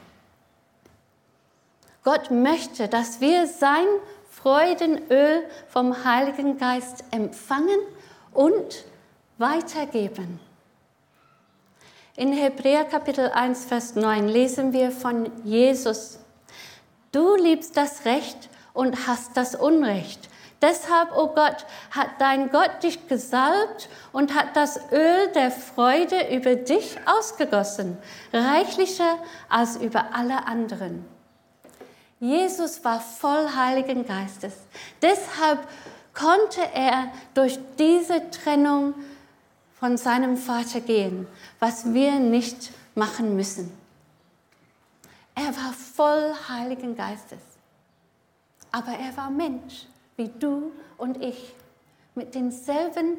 Gott 2.03 2.31
möchte, 2.31 2.87
dass 2.87 3.21
wir 3.21 3.47
sein 3.47 3.85
Freudenöl 4.29 5.43
vom 5.69 6.03
Heiligen 6.03 6.57
Geist 6.57 7.03
empfangen 7.11 7.79
und 8.33 8.83
weitergeben. 9.37 10.39
In 12.15 12.31
Hebräer 12.31 12.85
Kapitel 12.85 13.31
1, 13.31 13.65
Vers 13.65 13.95
9 13.95 14.27
lesen 14.27 14.71
wir 14.71 14.91
von 14.91 15.31
Jesus. 15.43 16.19
Du 17.11 17.35
liebst 17.35 17.75
das 17.75 18.05
Recht 18.05 18.49
und 18.73 19.07
hast 19.07 19.35
das 19.35 19.55
Unrecht. 19.55 20.29
Deshalb, 20.61 21.11
o 21.13 21.23
oh 21.23 21.27
Gott, 21.29 21.65
hat 21.89 22.09
dein 22.19 22.51
Gott 22.51 22.83
dich 22.83 23.07
gesalbt 23.07 23.89
und 24.11 24.35
hat 24.35 24.55
das 24.55 24.79
Öl 24.91 25.29
der 25.33 25.49
Freude 25.49 26.35
über 26.35 26.53
dich 26.53 26.97
ausgegossen, 27.07 27.97
reichlicher 28.31 29.17
als 29.49 29.77
über 29.77 30.13
alle 30.13 30.45
anderen. 30.45 31.03
Jesus 32.19 32.85
war 32.85 33.01
voll 33.01 33.55
Heiligen 33.55 34.05
Geistes. 34.05 34.53
Deshalb 35.01 35.67
konnte 36.13 36.61
er 36.75 37.11
durch 37.33 37.57
diese 37.79 38.29
Trennung 38.29 38.93
von 39.83 39.97
seinem 39.97 40.37
Vater 40.37 40.79
gehen, 40.79 41.27
was 41.59 41.93
wir 41.93 42.17
nicht 42.17 42.71
machen 42.95 43.35
müssen. 43.35 43.69
Er 45.35 45.47
war 45.47 45.73
voll 45.73 46.33
Heiligen 46.47 46.95
Geistes. 46.95 47.41
Aber 48.71 48.93
er 48.93 49.17
war 49.17 49.29
Mensch, 49.29 49.85
wie 50.15 50.29
du 50.29 50.71
und 50.97 51.21
ich, 51.21 51.53
mit 52.15 52.33
denselben 52.33 53.17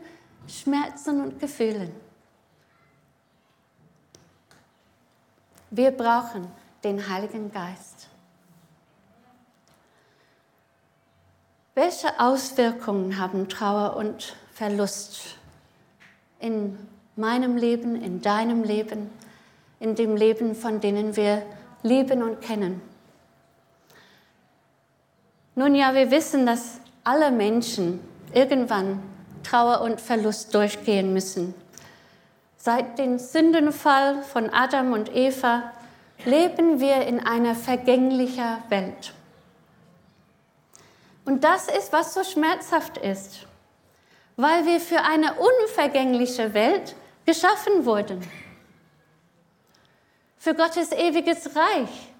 Schmerzen 0.49 1.21
und 1.21 1.39
Gefühlen. 1.39 1.95
Wir 5.69 5.91
brauchen 5.91 6.51
den 6.83 7.07
Heiligen 7.11 7.53
Geist. 7.53 8.09
Welche 11.75 12.19
Auswirkungen 12.19 13.19
haben 13.19 13.51
Trauer 13.51 13.97
und 13.97 14.35
Verlust 14.55 15.37
in 16.45 16.79
meinem 17.17 17.57
Leben, 17.57 17.97
in 17.97 18.21
deinem 18.21 18.65
Leben, 18.65 19.11
in 19.81 19.95
dem 19.95 20.15
Leben 20.15 20.55
von 20.55 20.81
denen 20.81 21.17
wir 21.17 21.43
lieben 21.83 22.23
und 22.23 22.43
kennen? 22.43 22.83
Nun 25.55 25.75
ja, 25.75 25.95
wir 25.95 26.11
wissen, 26.11 26.45
dass 26.45 26.81
alle 27.03 27.31
Menschen 27.31 28.01
irgendwann 28.35 29.03
Trauer 29.43 29.81
und 29.81 30.01
Verlust 30.01 30.55
durchgehen 30.55 31.15
müssen. 31.15 31.55
Seit 32.59 32.99
dem 32.99 33.19
Sündenfall 33.19 34.23
von 34.23 34.51
Adam 34.51 34.93
und 34.93 35.15
Eva 35.15 35.73
leben 36.25 36.81
wir 36.81 37.07
in 37.07 37.21
einer 37.21 37.55
vergänglicher 37.55 38.59
Welt. 38.69 39.15
Und 41.25 41.45
das 41.45 41.69
ist, 41.69 41.93
was 41.93 42.13
so 42.13 42.23
schmerzhaft 42.23 42.99
ist, 42.99 43.47
weil 44.37 44.67
wir 44.67 44.81
für 44.81 45.03
eine 45.03 45.35
unvergängliche 45.35 46.55
Welt 46.55 46.95
geschaffen 47.27 47.85
wurden. 47.85 48.27
Für 50.39 50.55
Gottes 50.55 50.93
ewiges 50.93 51.57
Reich 51.57 52.13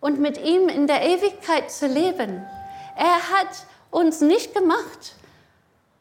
und 0.00 0.20
mit 0.20 0.38
ihm 0.38 0.68
in 0.68 0.86
der 0.86 1.02
Ewigkeit 1.02 1.70
zu 1.70 1.86
leben. 1.86 2.46
Er 2.96 3.30
hat 3.30 3.66
uns 3.90 4.20
nicht 4.20 4.54
gemacht, 4.54 5.14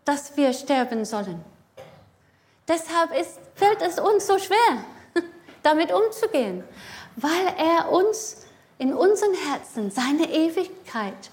dass 0.06 0.36
wir 0.38 0.54
sterben 0.54 1.06
sollen. 1.06 1.44
Deshalb 2.68 3.18
ist, 3.18 3.40
fällt 3.56 3.82
es 3.82 4.00
uns 4.00 4.28
so 4.28 4.38
schwer, 4.38 4.84
damit 5.64 5.92
umzugehen, 5.92 6.64
weil 7.16 7.48
er 7.58 7.92
uns 7.92 8.46
in 8.78 8.94
unseren 8.94 9.34
Herzen 9.34 9.92
seine 9.92 10.30
Ewigkeit 10.30 11.30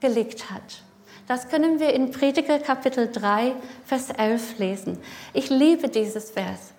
gelegt 0.00 0.50
hat. 0.50 0.82
Das 1.28 1.50
können 1.50 1.78
wir 1.78 1.92
in 1.92 2.10
Prediger 2.10 2.58
Kapitel 2.58 3.12
3, 3.12 3.54
Vers 3.84 4.08
11 4.16 4.58
lesen. 4.58 4.98
Ich 5.34 5.50
liebe 5.50 5.90
dieses 5.90 6.30
Vers. 6.30 6.72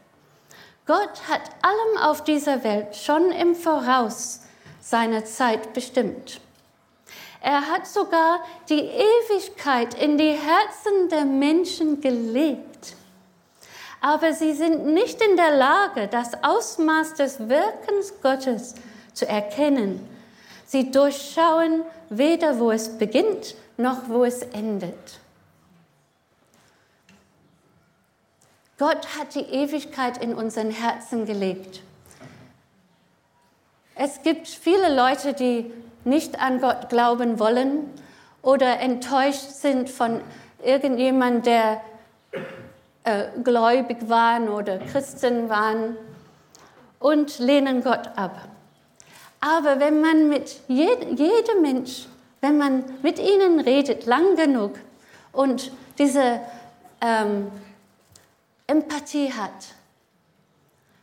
Gott 0.87 1.21
hat 1.29 1.41
allem 1.61 2.03
auf 2.09 2.23
dieser 2.23 2.63
Welt 2.63 2.95
schon 2.95 3.31
im 3.31 3.53
Voraus 3.53 4.41
seiner 4.81 5.23
Zeit 5.23 5.73
bestimmt. 5.73 6.41
Er 7.41 7.61
hat 7.67 7.85
sogar 7.85 8.39
die 8.69 8.89
Ewigkeit 8.89 9.93
in 9.93 10.17
die 10.17 10.31
Herzen 10.31 11.09
der 11.11 11.25
Menschen 11.25 12.01
gelegt. 12.01 12.95
Aber 14.01 14.33
sie 14.33 14.53
sind 14.53 14.87
nicht 14.87 15.21
in 15.21 15.37
der 15.37 15.57
Lage, 15.57 16.07
das 16.07 16.43
Ausmaß 16.43 17.13
des 17.13 17.37
Wirkens 17.47 18.13
Gottes 18.23 18.73
zu 19.13 19.27
erkennen. 19.27 20.03
Sie 20.65 20.89
durchschauen 20.89 21.83
weder 22.09 22.59
wo 22.59 22.71
es 22.71 22.97
beginnt 22.97 23.55
noch 23.79 24.09
wo 24.09 24.25
es 24.25 24.41
endet. 24.41 25.19
Gott 28.77 29.07
hat 29.17 29.35
die 29.35 29.41
Ewigkeit 29.41 30.17
in 30.21 30.33
unseren 30.33 30.71
Herzen 30.71 31.25
gelegt. 31.25 31.81
Es 33.95 34.21
gibt 34.21 34.47
viele 34.47 34.93
Leute, 34.95 35.33
die 35.33 35.71
nicht 36.03 36.41
an 36.41 36.61
Gott 36.61 36.89
glauben 36.89 37.39
wollen 37.39 37.89
oder 38.41 38.79
enttäuscht 38.79 39.49
sind 39.49 39.89
von 39.89 40.21
irgendjemandem, 40.63 41.43
der 41.43 41.81
äh, 43.03 43.27
gläubig 43.43 44.09
waren 44.09 44.49
oder 44.49 44.77
Christen 44.79 45.49
waren 45.49 45.97
und 46.99 47.39
lehnen 47.39 47.83
Gott 47.83 48.09
ab. 48.17 48.47
Aber 49.39 49.79
wenn 49.79 50.01
man 50.01 50.27
mit 50.27 50.59
jedem 50.67 51.15
jede 51.15 51.59
Mensch, 51.61 52.08
wenn 52.41 52.57
man 52.57 52.83
mit 53.01 53.19
ihnen 53.19 53.59
redet, 53.59 54.05
lang 54.05 54.35
genug 54.35 54.73
und 55.31 55.71
diese 55.97 56.39
ähm, 57.01 57.47
Empathie 58.67 59.33
hat, 59.33 59.75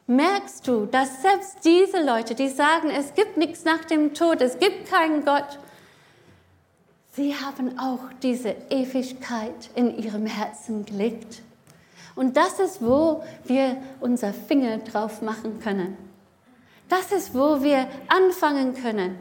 merkst 0.07 0.67
du, 0.67 0.87
dass 0.87 1.23
selbst 1.23 1.65
diese 1.65 2.03
Leute, 2.03 2.35
die 2.35 2.49
sagen, 2.49 2.91
es 2.91 3.15
gibt 3.15 3.37
nichts 3.37 3.65
nach 3.65 3.85
dem 3.85 4.15
Tod, 4.15 4.41
es 4.41 4.59
gibt 4.59 4.89
keinen 4.89 5.25
Gott, 5.25 5.59
sie 7.15 7.35
haben 7.35 7.79
auch 7.79 8.01
diese 8.23 8.55
Ewigkeit 8.71 9.71
in 9.75 9.99
ihrem 9.99 10.27
Herzen 10.27 10.85
gelegt. 10.85 11.43
Und 12.15 12.37
das 12.37 12.61
ist, 12.61 12.81
wo 12.81 13.23
wir 13.45 13.77
unser 14.01 14.33
Finger 14.33 14.79
drauf 14.79 15.21
machen 15.21 15.61
können. 15.61 15.99
Das 16.89 17.13
ist, 17.13 17.35
wo 17.35 17.63
wir 17.63 17.89
anfangen 18.09 18.75
können. 18.75 19.19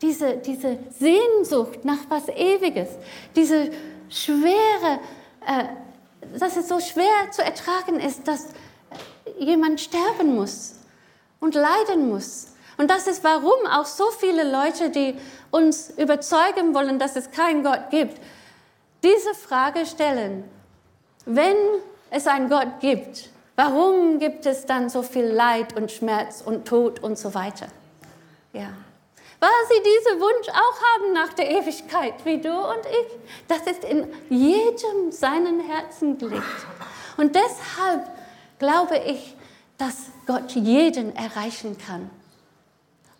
Diese, 0.00 0.36
diese 0.36 0.78
Sehnsucht 0.98 1.84
nach 1.84 1.98
was 2.08 2.28
Ewiges, 2.28 2.88
diese 3.34 3.70
schwere, 4.08 5.00
äh, 5.46 5.64
dass 6.38 6.56
es 6.56 6.68
so 6.68 6.78
schwer 6.78 7.30
zu 7.32 7.42
ertragen 7.42 7.98
ist, 7.98 8.28
dass 8.28 8.48
jemand 9.38 9.80
sterben 9.80 10.36
muss 10.36 10.76
und 11.40 11.54
leiden 11.54 12.08
muss. 12.08 12.48
Und 12.76 12.90
das 12.90 13.08
ist, 13.08 13.24
warum 13.24 13.66
auch 13.70 13.86
so 13.86 14.04
viele 14.18 14.48
Leute, 14.48 14.90
die 14.90 15.16
uns 15.50 15.90
überzeugen 15.90 16.74
wollen, 16.74 17.00
dass 17.00 17.16
es 17.16 17.32
keinen 17.32 17.64
Gott 17.64 17.90
gibt, 17.90 18.20
diese 19.02 19.34
Frage 19.34 19.84
stellen. 19.84 20.44
Wenn 21.24 21.56
es 22.10 22.28
einen 22.28 22.48
Gott 22.48 22.80
gibt, 22.80 23.30
Warum 23.58 24.20
gibt 24.20 24.46
es 24.46 24.66
dann 24.66 24.88
so 24.88 25.02
viel 25.02 25.24
Leid 25.24 25.76
und 25.76 25.90
Schmerz 25.90 26.42
und 26.46 26.68
Tod 26.68 27.00
und 27.00 27.18
so 27.18 27.34
weiter? 27.34 27.66
Ja. 28.52 28.68
Weil 29.40 29.50
sie 29.68 29.82
diesen 29.82 30.20
Wunsch 30.20 30.48
auch 30.48 30.82
haben 30.94 31.12
nach 31.12 31.32
der 31.34 31.50
Ewigkeit, 31.50 32.14
wie 32.24 32.38
du 32.38 32.52
und 32.52 32.84
ich. 32.86 33.16
Das 33.46 33.60
ist 33.62 33.84
in 33.84 34.12
jedem 34.28 35.12
seinen 35.12 35.60
Herzen 35.60 36.18
gelegt. 36.18 36.44
Und 37.16 37.36
deshalb 37.36 38.10
glaube 38.58 38.98
ich, 38.98 39.36
dass 39.76 39.94
Gott 40.26 40.50
jeden 40.52 41.14
erreichen 41.14 41.78
kann. 41.78 42.10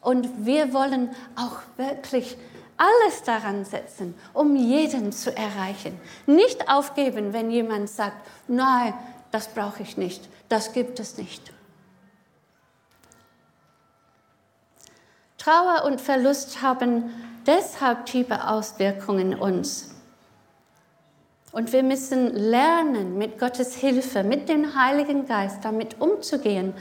Und 0.01 0.47
wir 0.47 0.73
wollen 0.73 1.15
auch 1.37 1.61
wirklich 1.77 2.37
alles 2.77 3.23
daran 3.25 3.65
setzen, 3.65 4.15
um 4.33 4.57
jeden 4.57 5.13
zu 5.13 5.37
erreichen. 5.37 6.01
Nicht 6.27 6.69
aufgeben, 6.69 7.33
wenn 7.33 7.51
jemand 7.51 7.91
sagt, 7.91 8.27
nein, 8.47 8.95
das 9.31 9.49
brauche 9.49 9.83
ich 9.83 9.97
nicht, 9.97 10.29
das 10.49 10.73
gibt 10.73 11.01
es 11.01 11.19
nicht. 11.19 11.53
Trauer 15.49 15.87
und 15.87 15.99
Verlust 15.99 16.61
haben 16.61 17.05
deshalb 17.47 18.05
tiefe 18.05 18.49
Auswirkungen 18.49 19.33
in 19.33 19.39
uns. 19.39 19.95
Und 21.53 21.73
wir 21.73 21.83
müssen 21.83 22.35
lernen, 22.35 23.17
mit 23.17 23.39
Gottes 23.39 23.75
Hilfe, 23.75 24.25
mit 24.25 24.51
dem 24.51 24.79
Heiligen 24.79 25.27
Geist 25.27 25.65
damit 25.65 26.03
umzugehen 26.03 26.75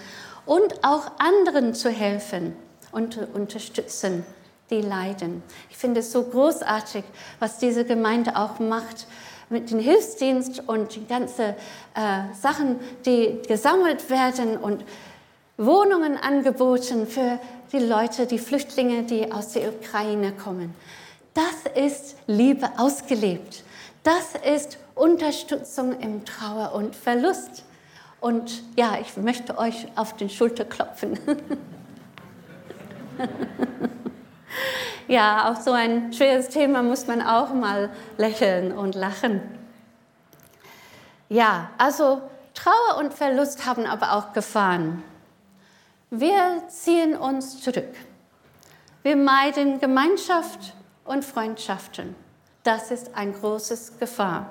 und 0.46 0.84
auch 0.84 1.12
anderen 1.18 1.76
zu 1.76 1.90
helfen 1.90 2.58
und 2.92 3.18
unterstützen, 3.34 4.26
die 4.70 4.82
leiden. 4.82 5.44
Ich 5.70 5.78
finde 5.78 6.02
es 6.02 6.12
so 6.12 6.24
großartig, 6.24 7.06
was 7.40 7.60
diese 7.60 7.86
Gemeinde 7.86 8.36
auch 8.36 8.60
macht 8.60 9.08
mit 9.50 9.72
dem 9.72 9.80
Hilfsdienst 9.80 10.68
und 10.68 10.94
die 10.94 11.08
ganzen 11.08 11.56
äh, 11.96 12.34
Sachen, 12.38 12.82
die 13.06 13.40
gesammelt 13.48 14.10
werden 14.10 14.58
und 14.58 14.84
Wohnungen 15.58 16.18
angeboten 16.18 17.08
für 17.08 17.40
die 17.72 17.80
Leute, 17.80 18.26
die 18.26 18.40
Flüchtlinge, 18.40 19.04
die 19.04 19.32
aus 19.32 19.54
der 19.54 19.70
Ukraine 19.70 20.32
kommen. 20.32 20.74
Das 21.34 21.72
ist 21.76 22.16
Liebe 22.28 22.68
ausgelebt. 22.78 23.64
Das 24.04 24.36
ist 24.44 24.80
Unterstützung 24.96 26.00
im 26.00 26.26
Trauer 26.26 26.74
und 26.74 26.96
Verlust. 26.96 27.64
Und 28.20 28.64
ja, 28.76 28.98
ich 29.00 29.16
möchte 29.18 29.58
euch 29.58 29.88
auf 29.96 30.16
den 30.16 30.30
Schulter 30.30 30.66
klopfen. 30.66 31.20
ja, 35.08 35.52
auf 35.52 35.62
so 35.62 35.72
ein 35.72 36.12
schweres 36.14 36.50
Thema 36.50 36.82
muss 36.82 37.06
man 37.06 37.22
auch 37.22 37.54
mal 37.54 37.90
lächeln 38.18 38.72
und 38.72 38.96
lachen. 38.96 39.42
Ja, 41.30 41.70
also 41.78 42.22
Trauer 42.54 42.98
und 43.00 43.14
Verlust 43.14 43.66
haben 43.66 43.86
aber 43.86 44.14
auch 44.14 44.34
Gefahren. 44.34 45.04
Wir 46.10 46.63
ziehen 46.70 47.17
uns 47.17 47.62
zurück. 47.62 47.93
Wir 49.04 49.17
meiden 49.17 49.82
Gemeinschaft 49.82 50.74
und 51.04 51.26
Freundschaften. 51.26 52.15
Das 52.63 52.91
ist 52.91 53.13
ein 53.13 53.34
großes 53.34 54.00
Gefahr. 54.00 54.50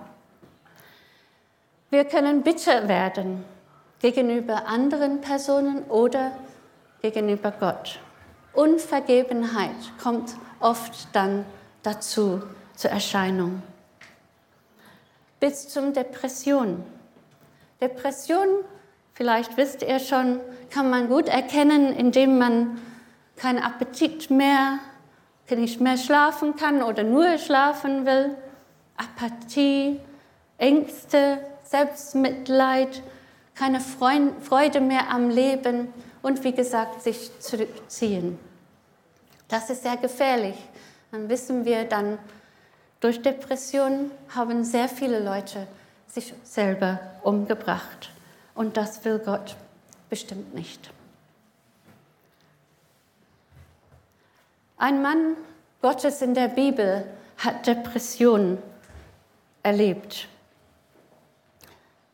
Wir 1.88 2.04
können 2.04 2.42
bitter 2.42 2.88
werden 2.88 3.42
gegenüber 4.00 4.66
anderen 4.66 5.22
Personen 5.22 5.84
oder 5.84 6.32
gegenüber 7.00 7.50
Gott. 7.52 8.00
Unvergebenheit 8.52 9.76
kommt 10.02 10.34
oft 10.60 11.08
dann 11.14 11.46
dazu 11.82 12.42
zur 12.74 12.90
Erscheinung. 12.90 13.62
Bis 15.40 15.68
zum 15.68 15.94
Depression. 15.94 16.84
Depression 17.80 18.46
vielleicht 19.16 19.56
wisst 19.56 19.82
ihr 19.82 19.98
schon, 19.98 20.40
kann 20.70 20.90
man 20.90 21.08
gut 21.08 21.28
erkennen, 21.28 21.92
indem 21.94 22.38
man 22.38 22.78
keinen 23.36 23.62
Appetit 23.62 24.30
mehr, 24.30 24.78
nicht 25.50 25.80
mehr 25.80 25.96
schlafen 25.96 26.56
kann 26.56 26.82
oder 26.82 27.02
nur 27.02 27.38
schlafen 27.38 28.04
will. 28.06 28.36
Apathie, 28.96 30.00
Ängste, 30.58 31.38
Selbstmitleid, 31.64 33.02
keine 33.54 33.80
Freude 33.80 34.80
mehr 34.80 35.10
am 35.10 35.30
Leben 35.30 35.92
und 36.22 36.44
wie 36.44 36.52
gesagt, 36.52 37.02
sich 37.02 37.30
zurückziehen. 37.40 38.38
Das 39.48 39.70
ist 39.70 39.82
sehr 39.82 39.96
gefährlich. 39.96 40.56
Dann 41.12 41.28
wissen 41.28 41.64
wir 41.64 41.84
dann, 41.84 42.18
durch 43.00 43.22
Depressionen 43.22 44.10
haben 44.34 44.64
sehr 44.64 44.88
viele 44.88 45.20
Leute 45.20 45.66
sich 46.08 46.34
selber 46.42 46.98
umgebracht. 47.22 48.10
Und 48.56 48.76
das 48.76 49.04
will 49.04 49.18
Gott 49.18 49.54
bestimmt 50.08 50.54
nicht. 50.54 50.90
Ein 54.78 55.02
Mann 55.02 55.36
Gottes 55.82 56.22
in 56.22 56.34
der 56.34 56.48
Bibel 56.48 57.06
hat 57.38 57.66
Depressionen 57.66 58.58
erlebt. 59.62 60.26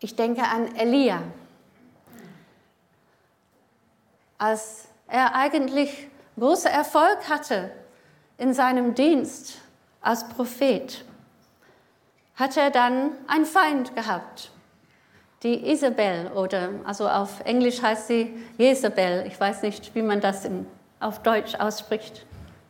Ich 0.01 0.17
denke 0.17 0.43
an 0.43 0.75
Elia. 0.75 1.23
Als 4.37 4.89
er 5.07 5.37
eigentlich 5.37 6.09
großen 6.37 6.71
Erfolg 6.71 7.29
hatte 7.29 7.71
in 8.37 8.53
seinem 8.53 8.95
Dienst 8.95 9.59
als 10.01 10.29
Prophet, 10.29 11.05
hat 12.35 12.57
er 12.57 12.71
dann 12.71 13.13
einen 13.29 13.47
Feind 13.47 13.95
gehabt. 13.95 14.51
Die 15.43 15.73
Isabel 15.73 16.31
oder 16.37 16.71
also 16.85 17.09
auf 17.09 17.41
Englisch 17.45 17.83
heißt 17.83 18.07
sie 18.07 18.33
Jezebel. 18.59 19.25
Ich 19.27 19.39
weiß 19.41 19.63
nicht, 19.63 19.93
wie 19.95 20.03
man 20.03 20.21
das 20.21 20.49
auf 21.01 21.23
Deutsch 21.23 21.57
ausspricht. 21.57 22.25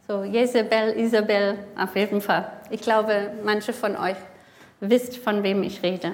So 0.08 0.24
Jezebel, 0.24 0.96
Isabel, 0.96 1.58
auf 1.78 1.94
jeden 1.94 2.22
Fall. 2.22 2.50
Ich 2.70 2.80
glaube, 2.80 3.32
manche 3.44 3.74
von 3.74 3.96
euch 3.96 4.16
wisst, 4.80 5.18
von 5.18 5.42
wem 5.42 5.62
ich 5.62 5.82
rede. 5.82 6.12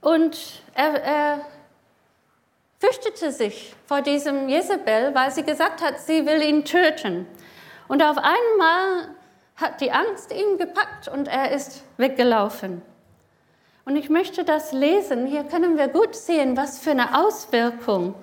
Und 0.00 0.62
er, 0.74 1.02
er 1.02 1.40
fürchtete 2.80 3.30
sich 3.30 3.74
vor 3.86 4.02
diesem 4.02 4.48
Jezebel, 4.48 5.14
weil 5.14 5.30
sie 5.30 5.44
gesagt 5.44 5.80
hat, 5.80 6.00
sie 6.00 6.26
will 6.26 6.42
ihn 6.42 6.64
töten. 6.64 7.26
Und 7.86 8.02
auf 8.02 8.18
einmal 8.18 9.08
hat 9.56 9.80
die 9.80 9.92
Angst 9.92 10.32
ihn 10.32 10.58
gepackt 10.58 11.08
und 11.08 11.28
er 11.28 11.52
ist 11.52 11.84
weggelaufen. 11.96 12.82
Und 13.88 13.96
ich 13.96 14.10
möchte 14.10 14.44
das 14.44 14.72
lesen. 14.72 15.24
Hier 15.24 15.44
können 15.44 15.78
wir 15.78 15.88
gut 15.88 16.14
sehen, 16.14 16.58
was 16.58 16.78
für 16.78 16.90
eine 16.90 17.24
Auswirkung 17.24 18.14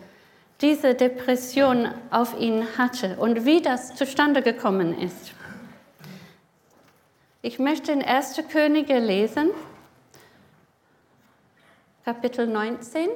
diese 0.61 0.93
Depression 0.93 1.89
auf 2.11 2.39
ihn 2.39 2.77
hatte 2.77 3.17
und 3.17 3.45
wie 3.45 3.63
das 3.63 3.95
zustande 3.95 4.43
gekommen 4.43 4.95
ist. 4.99 5.31
Ich 7.41 7.57
möchte 7.57 7.91
in 7.91 8.03
1. 8.03 8.43
Könige 8.51 8.99
lesen, 8.99 9.49
Kapitel 12.03 12.45
19, 12.45 13.09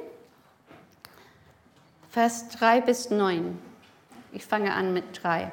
Vers 2.10 2.48
3 2.48 2.80
bis 2.80 3.10
9. 3.10 3.56
Ich 4.32 4.44
fange 4.44 4.74
an 4.74 4.92
mit 4.92 5.22
3. 5.22 5.52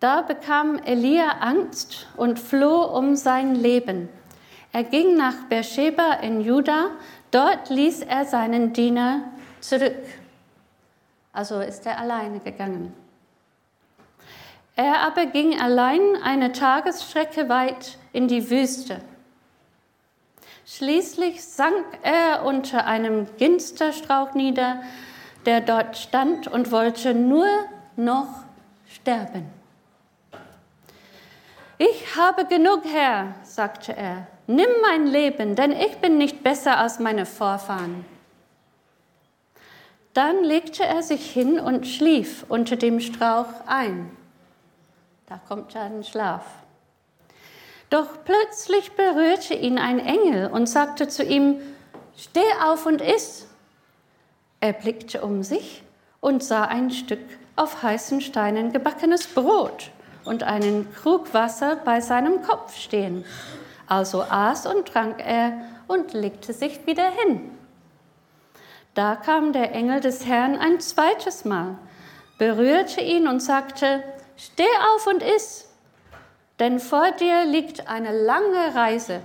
Da 0.00 0.22
bekam 0.22 0.78
Elia 0.78 1.40
Angst 1.40 2.06
und 2.16 2.38
floh 2.38 2.84
um 2.84 3.16
sein 3.16 3.54
Leben. 3.54 4.08
Er 4.72 4.84
ging 4.84 5.16
nach 5.16 5.44
Beersheba 5.48 6.14
in 6.14 6.40
Juda, 6.40 6.90
dort 7.30 7.70
ließ 7.70 8.02
er 8.02 8.24
seinen 8.24 8.72
Diener 8.72 9.22
zurück. 9.60 10.04
Also 11.32 11.60
ist 11.60 11.86
er 11.86 11.98
alleine 11.98 12.40
gegangen. 12.40 12.94
Er 14.74 15.00
aber 15.00 15.26
ging 15.26 15.58
allein 15.58 16.16
eine 16.22 16.52
Tagesstrecke 16.52 17.48
weit 17.48 17.98
in 18.12 18.28
die 18.28 18.50
Wüste. 18.50 19.00
Schließlich 20.66 21.42
sank 21.44 21.84
er 22.02 22.44
unter 22.44 22.86
einem 22.86 23.26
Ginsterstrauch 23.38 24.34
nieder, 24.34 24.82
der 25.46 25.60
dort 25.60 25.96
stand 25.96 26.48
und 26.48 26.72
wollte 26.72 27.14
nur 27.14 27.46
noch 27.96 28.28
sterben. 28.90 29.48
Ich 31.78 32.16
habe 32.16 32.46
genug, 32.46 32.82
Herr, 32.84 33.34
sagte 33.42 33.96
er. 33.96 34.26
Nimm 34.46 34.68
mein 34.82 35.06
Leben, 35.06 35.56
denn 35.56 35.72
ich 35.72 35.98
bin 35.98 36.18
nicht 36.18 36.42
besser 36.44 36.78
als 36.78 37.00
meine 37.00 37.26
Vorfahren. 37.26 38.04
Dann 40.14 40.44
legte 40.44 40.84
er 40.84 41.02
sich 41.02 41.30
hin 41.30 41.58
und 41.58 41.86
schlief 41.86 42.46
unter 42.48 42.76
dem 42.76 43.00
Strauch 43.00 43.66
ein. 43.66 44.16
Da 45.26 45.38
kommt 45.48 45.74
dann 45.74 46.04
Schlaf. 46.04 46.44
Doch 47.90 48.08
plötzlich 48.24 48.92
berührte 48.92 49.54
ihn 49.54 49.78
ein 49.78 49.98
Engel 49.98 50.48
und 50.48 50.68
sagte 50.68 51.08
zu 51.08 51.22
ihm, 51.22 51.60
Steh 52.16 52.40
auf 52.64 52.86
und 52.86 53.02
iss. 53.02 53.46
Er 54.60 54.72
blickte 54.72 55.20
um 55.20 55.42
sich 55.42 55.82
und 56.20 56.42
sah 56.42 56.64
ein 56.64 56.90
Stück 56.90 57.20
auf 57.56 57.82
heißen 57.82 58.22
Steinen 58.22 58.72
gebackenes 58.72 59.26
Brot 59.26 59.90
und 60.24 60.42
einen 60.42 60.92
Krug 60.94 61.34
Wasser 61.34 61.76
bei 61.76 62.00
seinem 62.00 62.42
Kopf 62.42 62.74
stehen. 62.74 63.24
Also 63.86 64.22
aß 64.22 64.66
und 64.66 64.88
trank 64.88 65.22
er 65.24 65.52
und 65.86 66.12
legte 66.12 66.52
sich 66.52 66.86
wieder 66.86 67.10
hin. 67.10 67.50
Da 68.94 69.16
kam 69.16 69.52
der 69.52 69.72
Engel 69.72 70.00
des 70.00 70.26
Herrn 70.26 70.56
ein 70.56 70.80
zweites 70.80 71.44
Mal, 71.44 71.76
berührte 72.38 73.00
ihn 73.00 73.28
und 73.28 73.40
sagte, 73.40 74.02
Steh 74.38 74.64
auf 74.94 75.06
und 75.06 75.22
iss, 75.22 75.68
denn 76.58 76.78
vor 76.78 77.10
dir 77.12 77.44
liegt 77.44 77.88
eine 77.88 78.12
lange 78.12 78.74
Reise. 78.74 79.20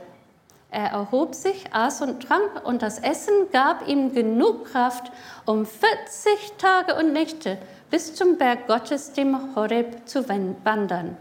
Er 0.69 0.91
erhob 0.91 1.35
sich, 1.35 1.73
aß 1.73 2.01
und 2.01 2.23
trank, 2.23 2.65
und 2.65 2.81
das 2.81 2.99
Essen 2.99 3.33
gab 3.51 3.87
ihm 3.87 4.13
genug 4.13 4.71
Kraft, 4.71 5.11
um 5.45 5.65
40 5.65 6.53
Tage 6.57 6.95
und 6.95 7.11
Nächte 7.11 7.57
bis 7.89 8.15
zum 8.15 8.37
Berg 8.37 8.67
Gottes, 8.67 9.11
dem 9.11 9.53
Horeb, 9.53 10.07
zu 10.07 10.27
wandern. 10.29 11.17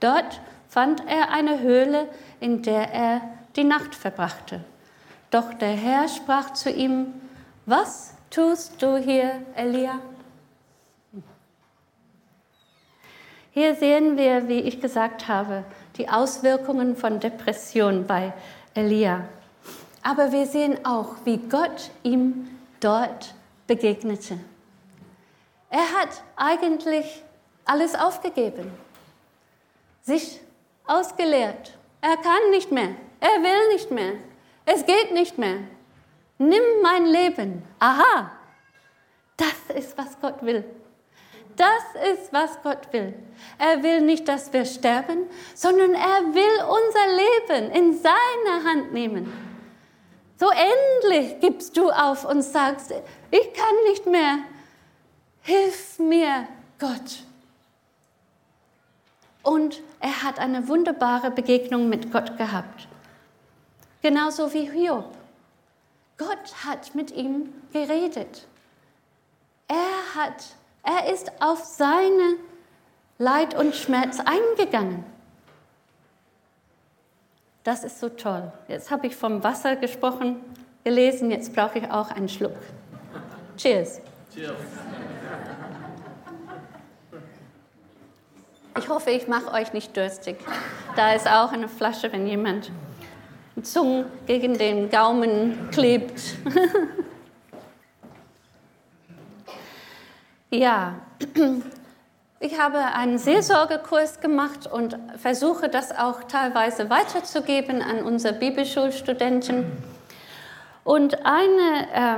Dort 0.00 0.40
fand 0.76 1.08
er 1.08 1.30
eine 1.30 1.60
Höhle, 1.60 2.06
in 2.38 2.60
der 2.60 2.92
er 2.92 3.22
die 3.56 3.64
Nacht 3.64 3.94
verbrachte. 3.94 4.60
Doch 5.30 5.54
der 5.54 5.70
Herr 5.70 6.06
sprach 6.06 6.52
zu 6.52 6.70
ihm, 6.70 7.14
was 7.64 8.12
tust 8.28 8.82
du 8.82 8.98
hier, 8.98 9.40
Elia? 9.54 9.98
Hier 13.52 13.74
sehen 13.74 14.18
wir, 14.18 14.48
wie 14.48 14.60
ich 14.60 14.78
gesagt 14.78 15.28
habe, 15.28 15.64
die 15.96 16.10
Auswirkungen 16.10 16.94
von 16.94 17.20
Depression 17.20 18.06
bei 18.06 18.34
Elia. 18.74 19.26
Aber 20.02 20.30
wir 20.30 20.44
sehen 20.44 20.84
auch, 20.84 21.14
wie 21.24 21.38
Gott 21.38 21.90
ihm 22.02 22.50
dort 22.80 23.34
begegnete. 23.66 24.38
Er 25.70 25.92
hat 25.98 26.22
eigentlich 26.36 27.22
alles 27.64 27.94
aufgegeben, 27.94 28.70
sich 30.02 30.42
ausgeleert. 30.86 31.76
Er 32.00 32.16
kann 32.16 32.50
nicht 32.50 32.70
mehr, 32.70 32.94
er 33.20 33.42
will 33.42 33.72
nicht 33.72 33.90
mehr, 33.90 34.14
es 34.64 34.84
geht 34.84 35.12
nicht 35.12 35.38
mehr. 35.38 35.58
Nimm 36.38 36.62
mein 36.82 37.06
Leben. 37.06 37.62
Aha, 37.78 38.30
das 39.36 39.76
ist, 39.76 39.96
was 39.96 40.20
Gott 40.20 40.42
will. 40.42 40.64
Das 41.56 42.10
ist, 42.12 42.32
was 42.32 42.60
Gott 42.62 42.92
will. 42.92 43.14
Er 43.58 43.82
will 43.82 44.02
nicht, 44.02 44.28
dass 44.28 44.52
wir 44.52 44.66
sterben, 44.66 45.30
sondern 45.54 45.94
er 45.94 46.34
will 46.34 46.64
unser 46.68 47.60
Leben 47.62 47.70
in 47.72 47.98
seine 47.98 48.64
Hand 48.64 48.92
nehmen. 48.92 49.32
So 50.38 50.50
endlich 50.50 51.40
gibst 51.40 51.76
du 51.78 51.90
auf 51.90 52.26
und 52.26 52.42
sagst, 52.42 52.92
ich 53.30 53.54
kann 53.54 53.74
nicht 53.88 54.06
mehr, 54.06 54.40
Hilf 55.46 56.00
mir, 56.00 56.48
Gott. 56.76 57.22
Und 59.46 59.80
er 60.00 60.24
hat 60.24 60.40
eine 60.40 60.66
wunderbare 60.66 61.30
Begegnung 61.30 61.88
mit 61.88 62.10
Gott 62.10 62.36
gehabt. 62.36 62.88
Genauso 64.02 64.52
wie 64.52 64.68
Hiob. 64.68 65.16
Gott 66.18 66.66
hat 66.66 66.96
mit 66.96 67.12
ihm 67.12 67.52
geredet. 67.72 68.48
Er 69.68 70.20
hat, 70.20 70.42
er 70.82 71.12
ist 71.14 71.30
auf 71.40 71.62
seine 71.62 72.38
Leid 73.18 73.54
und 73.54 73.76
Schmerz 73.76 74.18
eingegangen. 74.18 75.04
Das 77.62 77.84
ist 77.84 78.00
so 78.00 78.08
toll. 78.08 78.50
Jetzt 78.66 78.90
habe 78.90 79.06
ich 79.06 79.14
vom 79.14 79.44
Wasser 79.44 79.76
gesprochen, 79.76 80.40
gelesen, 80.82 81.30
jetzt 81.30 81.54
brauche 81.54 81.78
ich 81.78 81.88
auch 81.88 82.10
einen 82.10 82.28
Schluck. 82.28 82.56
Cheers. 83.56 84.00
Cheers. 84.34 84.56
Ich 88.78 88.90
hoffe, 88.90 89.10
ich 89.10 89.26
mache 89.26 89.52
euch 89.52 89.72
nicht 89.72 89.96
durstig. 89.96 90.36
Da 90.96 91.14
ist 91.14 91.26
auch 91.26 91.50
eine 91.50 91.66
Flasche, 91.66 92.12
wenn 92.12 92.26
jemand 92.26 92.70
Zunge 93.62 94.04
gegen 94.26 94.58
den 94.58 94.90
Gaumen 94.90 95.70
klebt. 95.70 96.20
ja, 100.50 100.94
ich 102.38 102.60
habe 102.60 102.78
einen 102.78 103.16
Seelsorgekurs 103.16 104.20
gemacht 104.20 104.70
und 104.70 104.98
versuche 105.16 105.70
das 105.70 105.96
auch 105.96 106.24
teilweise 106.24 106.90
weiterzugeben 106.90 107.80
an 107.80 108.02
unsere 108.02 108.34
Bibelschulstudenten. 108.34 109.72
Und 110.84 111.24
ein 111.24 111.48
äh, 111.94 112.16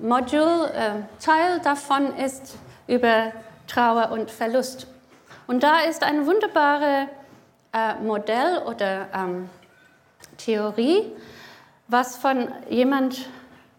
Modul, 0.00 0.70
äh, 0.72 1.02
Teil 1.20 1.58
davon 1.64 2.16
ist 2.16 2.54
über 2.86 3.32
Trauer 3.66 4.12
und 4.12 4.30
Verlust. 4.30 4.86
Und 5.46 5.62
da 5.62 5.80
ist 5.80 6.02
ein 6.02 6.26
wunderbares 6.26 7.08
äh, 7.72 7.94
Modell 8.02 8.58
oder 8.66 9.08
ähm, 9.14 9.48
Theorie, 10.36 11.10
was 11.88 12.16
von 12.16 12.48
jemand 12.68 13.28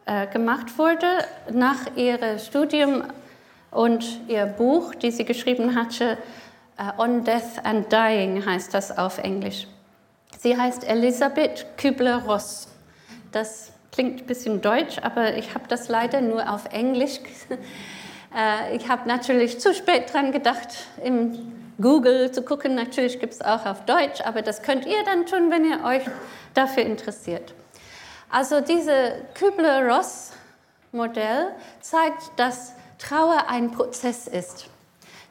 äh, 0.06 0.28
gemacht 0.28 0.78
wurde 0.78 1.08
nach 1.52 1.95
ihrem 1.95 2.38
Studium 2.39 3.04
und 3.71 4.21
ihr 4.28 4.45
Buch, 4.45 4.93
die 4.95 5.12
sie 5.12 5.26
geschrieben 5.26 5.76
hatte, 5.76 6.17
uh, 6.80 7.02
On 7.02 7.23
Death 7.23 7.63
and 7.63 7.91
Dying 7.91 8.45
heißt 8.45 8.73
das 8.73 8.95
auf 8.97 9.17
Englisch. 9.17 9.67
Sie 10.39 10.58
heißt 10.58 10.84
Elisabeth 10.88 11.65
Kübler-Ross. 11.78 12.67
Das 13.32 13.71
klingt 13.91 14.21
ein 14.21 14.26
bisschen 14.26 14.62
deutsch, 14.62 14.99
aber 15.02 15.36
ich 15.38 15.56
habe 15.56 15.65
das 15.67 15.88
leider 15.88 16.21
nur 16.21 16.52
auf 16.52 16.65
Englisch. 16.71 17.19
Äh, 18.36 18.76
ich 18.76 18.89
habe 18.89 19.08
natürlich 19.08 19.60
zu 19.60 19.74
spät 19.74 20.13
dran 20.13 20.32
gedacht, 20.32 20.67
im 21.04 21.54
Google 21.82 22.32
zu 22.32 22.43
gucken. 22.43 22.76
Natürlich 22.76 23.19
gibt 23.19 23.34
es 23.34 23.41
auch 23.41 23.65
auf 23.65 23.84
Deutsch, 23.86 24.22
aber 24.24 24.41
das 24.41 24.62
könnt 24.62 24.86
ihr 24.86 25.04
dann 25.06 25.26
tun, 25.26 25.52
wenn 25.52 25.65
ihr 25.65 25.84
euch 25.84 26.04
dafür 26.54 26.84
interessiert. 26.84 27.54
Also 28.30 28.62
dieses 28.62 29.13
Kübler-Ross-Modell 29.36 31.48
zeigt, 31.82 32.32
dass 32.38 32.74
Trauer 32.98 33.48
ein 33.48 33.72
Prozess 33.72 34.28
ist. 34.28 34.67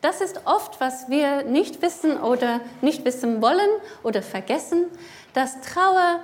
Das 0.02 0.20
ist 0.20 0.42
oft, 0.44 0.80
was 0.80 1.08
wir 1.08 1.44
nicht 1.44 1.80
wissen 1.80 2.20
oder 2.20 2.60
nicht 2.80 3.04
wissen 3.04 3.40
wollen 3.40 3.70
oder 4.02 4.22
vergessen, 4.22 4.86
dass 5.32 5.60
Trauer 5.60 6.20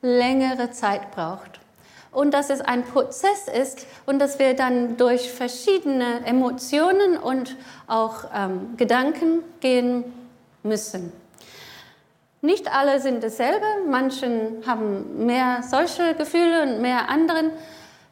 längere 0.00 0.70
Zeit 0.70 1.10
braucht. 1.10 1.59
Und 2.12 2.34
dass 2.34 2.50
es 2.50 2.60
ein 2.60 2.84
Prozess 2.84 3.46
ist 3.46 3.86
und 4.04 4.18
dass 4.18 4.38
wir 4.38 4.54
dann 4.54 4.96
durch 4.96 5.32
verschiedene 5.32 6.26
Emotionen 6.26 7.16
und 7.16 7.56
auch 7.86 8.24
ähm, 8.34 8.76
Gedanken 8.76 9.44
gehen 9.60 10.04
müssen. 10.62 11.12
Nicht 12.42 12.74
alle 12.74 13.00
sind 13.00 13.22
dasselbe. 13.22 13.66
Manche 13.88 14.52
haben 14.66 15.26
mehr 15.26 15.62
solche 15.62 16.14
Gefühle 16.14 16.62
und 16.62 16.80
mehr 16.80 17.08
anderen. 17.08 17.52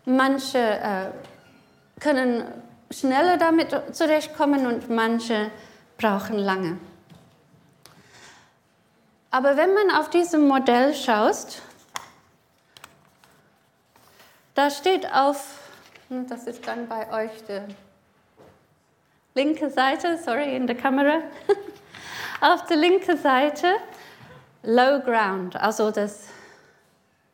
Manche 0.05 0.59
äh, 0.59 1.07
können 2.01 2.45
schneller 2.91 3.37
damit 3.37 3.75
zurechtkommen 3.93 4.67
und 4.67 4.91
manche 4.91 5.51
brauchen 5.97 6.39
lange. 6.39 6.79
Aber 9.31 9.57
wenn 9.57 9.75
man 9.75 9.91
auf 9.91 10.09
diesem 10.09 10.47
Modell 10.49 10.95
schaut, 10.95 11.63
da 14.59 14.71
steht 14.71 15.07
auf, 15.13 15.71
hm, 16.09 16.27
das 16.27 16.49
ist 16.49 16.67
dann 16.67 16.89
bei 16.89 17.09
euch 17.13 17.31
die 17.49 17.61
linke 19.37 19.71
Seite, 19.71 20.19
sorry, 20.19 20.57
in 20.57 20.67
der 20.67 20.77
Kamera, 20.77 21.21
auf 22.41 22.67
der 22.67 22.77
linken 22.77 23.17
Seite 23.17 23.77
Low 24.65 24.99
Ground, 24.99 25.55
also 25.55 25.93
das 25.93 26.25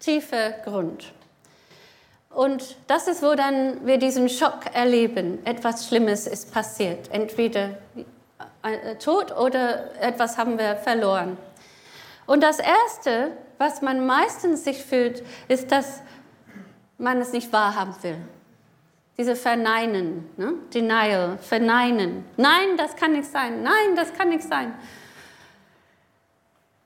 tiefe 0.01 0.57
Grund. 0.65 1.15
Und 2.29 2.77
das 2.89 3.09
ist, 3.09 3.23
wo 3.23 3.35
dann 3.35 3.87
wir 3.87 3.97
diesen 3.97 4.29
Schock 4.29 4.75
erleben. 4.75 5.39
Etwas 5.47 5.89
Schlimmes 5.89 6.27
ist 6.27 6.53
passiert. 6.53 7.11
Entweder 7.11 7.79
äh, 8.63 8.97
Tod 8.97 9.35
oder 9.35 9.99
etwas 9.99 10.37
haben 10.37 10.59
wir 10.59 10.77
verloren. 10.77 11.39
Und 12.27 12.43
das 12.43 12.59
Erste, 12.59 13.31
was 13.57 13.81
man 13.81 14.05
meistens 14.05 14.65
sich 14.65 14.85
fühlt, 14.85 15.23
ist, 15.49 15.73
dass 15.73 16.03
man 16.99 17.21
es 17.21 17.33
nicht 17.33 17.53
wahrhaben 17.53 17.95
will. 18.03 18.19
Diese 19.17 19.37
Verneinen, 19.37 20.29
ne? 20.37 20.55
Denial, 20.73 21.39
Verneinen. 21.39 22.25
Nein, 22.37 22.77
das 22.77 22.97
kann 22.97 23.13
nicht 23.13 23.31
sein. 23.31 23.63
Nein, 23.63 23.95
das 23.95 24.13
kann 24.13 24.29
nicht 24.29 24.43
sein. 24.43 24.75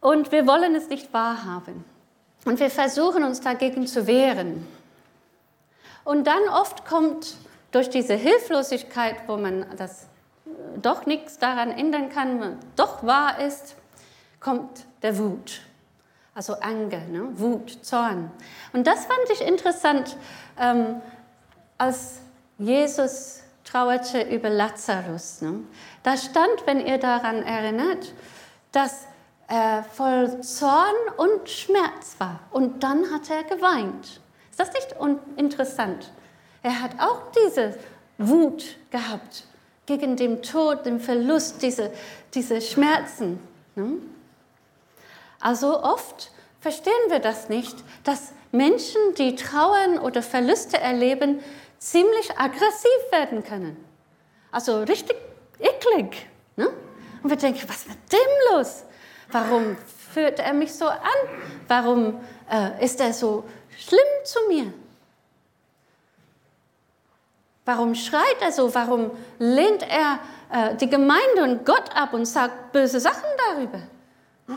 Und 0.01 0.31
wir 0.31 0.47
wollen 0.47 0.75
es 0.75 0.89
nicht 0.89 1.13
wahrhaben. 1.13 1.85
Und 2.45 2.61
wir 2.61 2.71
versuchen 2.71 3.25
uns 3.25 3.41
dagegen 3.41 3.87
zu 3.87 4.07
wehren. 4.07 4.67
Und 6.05 6.27
dann 6.27 6.49
oft 6.49 6.87
kommt 6.87 7.37
durch 7.73 7.91
diese 7.91 8.15
Hilflosigkeit, 8.15 9.17
wo 9.27 9.37
man 9.37 9.67
das 9.77 10.05
äh, 10.05 10.79
doch 10.81 11.07
nichts 11.07 11.39
daran 11.39 11.71
ändern 11.71 12.09
kann, 12.09 12.59
doch 12.77 13.05
wahr 13.05 13.41
ist, 13.41 13.75
kommt 14.41 14.87
der 15.03 15.19
Wut. 15.19 15.61
Also 16.39 16.55
Anger, 16.61 17.01
ne? 17.11 17.37
Wut, 17.37 17.85
Zorn. 17.85 18.31
Und 18.73 18.87
das 18.87 19.07
fand 19.07 19.29
ich 19.33 19.41
interessant, 19.41 20.17
ähm, 20.57 21.03
als 21.77 22.21
Jesus 22.59 23.43
trauerte 23.65 24.23
über 24.23 24.49
Lazarus. 24.49 25.41
Ne? 25.41 25.65
Da 26.05 26.17
stand, 26.17 26.65
wenn 26.65 26.79
ihr 26.79 26.99
daran 26.99 27.43
erinnert, 27.43 28.15
dass 28.71 29.09
er 29.49 29.83
voll 29.83 30.41
Zorn 30.43 30.95
und 31.17 31.51
Schmerz 31.51 32.15
war. 32.19 32.39
Und 32.53 32.85
dann 32.85 33.11
hat 33.11 33.29
er 33.31 33.43
geweint. 33.43 34.21
Ist 34.49 34.61
das 34.61 34.73
nicht 34.75 34.95
interessant? 35.35 36.13
Er 36.63 36.81
hat 36.81 36.93
auch 37.01 37.33
diese 37.33 37.77
Wut 38.17 38.77
gehabt 38.93 39.43
gegen 39.87 40.15
den 40.15 40.41
Tod, 40.41 40.87
den 40.87 41.01
Verlust, 41.01 41.63
diese, 41.63 41.91
diese 42.33 42.61
Schmerzen. 42.61 43.41
Ne? 43.75 43.95
Also 45.41 45.83
oft 45.83 46.31
verstehen 46.61 46.93
wir 47.09 47.21
das 47.21 47.49
nicht, 47.49 47.77
dass 48.05 48.33
Menschen, 48.51 49.15
die 49.17 49.37
trauern 49.37 49.99
oder 49.99 50.23
Verluste 50.23 50.79
erleben, 50.79 51.41
ziemlich 51.79 52.37
aggressiv 52.39 53.13
werden 53.13 53.45
können. 53.45 53.77
Also 54.51 54.83
richtig 54.83 55.17
eklig. 55.59 56.27
Ne? 56.57 56.69
Und 57.23 57.31
wir 57.31 57.37
denken, 57.37 57.69
was 57.69 57.79
ist 57.79 57.89
mit 57.89 58.13
dem 58.13 58.55
los? 58.55 58.85
Warum 59.31 59.77
führt 60.13 60.41
er 60.41 60.55
mich 60.55 60.73
so 60.73 60.87
an? 60.87 60.99
Warum 61.69 62.21
äh, 62.51 62.85
ist 62.85 63.01
er 63.01 63.13
so 63.13 63.45
schlimm 63.77 64.01
zu 64.25 64.39
mir? 64.49 64.73
Warum 67.65 67.95
schreit 67.95 68.41
er 68.41 68.51
so? 68.51 68.75
Warum 68.75 69.11
lehnt 69.39 69.83
er 69.83 70.19
äh, 70.51 70.75
die 70.77 70.89
Gemeinde 70.89 71.43
und 71.43 71.67
Gott 71.67 71.95
ab 71.95 72.15
und 72.15 72.25
sagt 72.25 72.73
böse 72.73 72.99
Sachen 72.99 73.29
darüber? 73.51 73.81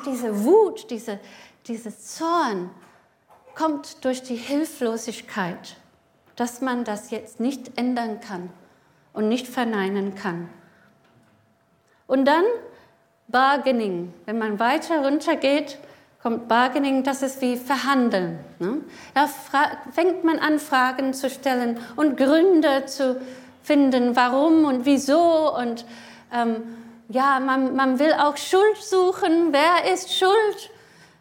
Diese 0.05 0.43
Wut, 0.45 0.89
diese, 0.89 1.19
dieses 1.67 2.15
Zorn 2.15 2.69
kommt 3.55 4.05
durch 4.05 4.23
die 4.23 4.35
Hilflosigkeit, 4.35 5.75
dass 6.35 6.61
man 6.61 6.83
das 6.83 7.11
jetzt 7.11 7.39
nicht 7.39 7.77
ändern 7.77 8.21
kann 8.21 8.49
und 9.13 9.27
nicht 9.27 9.47
verneinen 9.47 10.15
kann. 10.15 10.49
Und 12.07 12.25
dann 12.25 12.45
Bargaining. 13.31 14.13
Wenn 14.25 14.37
man 14.37 14.59
weiter 14.59 15.03
runter 15.05 15.35
geht, 15.35 15.77
kommt 16.21 16.47
Bargaining, 16.47 17.03
das 17.03 17.21
ist 17.21 17.41
wie 17.41 17.55
Verhandeln. 17.57 18.39
Ne? 18.59 18.81
Da 19.13 19.27
fängt 19.91 20.23
man 20.23 20.39
an, 20.39 20.59
Fragen 20.59 21.13
zu 21.13 21.29
stellen 21.29 21.79
und 21.95 22.17
Gründe 22.17 22.85
zu 22.85 23.19
finden, 23.63 24.15
warum 24.15 24.65
und 24.65 24.85
wieso. 24.85 25.55
Und 25.55 25.85
ähm, 26.33 26.63
ja, 27.11 27.39
man, 27.39 27.75
man 27.75 27.99
will 27.99 28.13
auch 28.13 28.37
Schuld 28.37 28.77
suchen. 28.77 29.51
Wer 29.51 29.93
ist 29.93 30.13
schuld? 30.13 30.71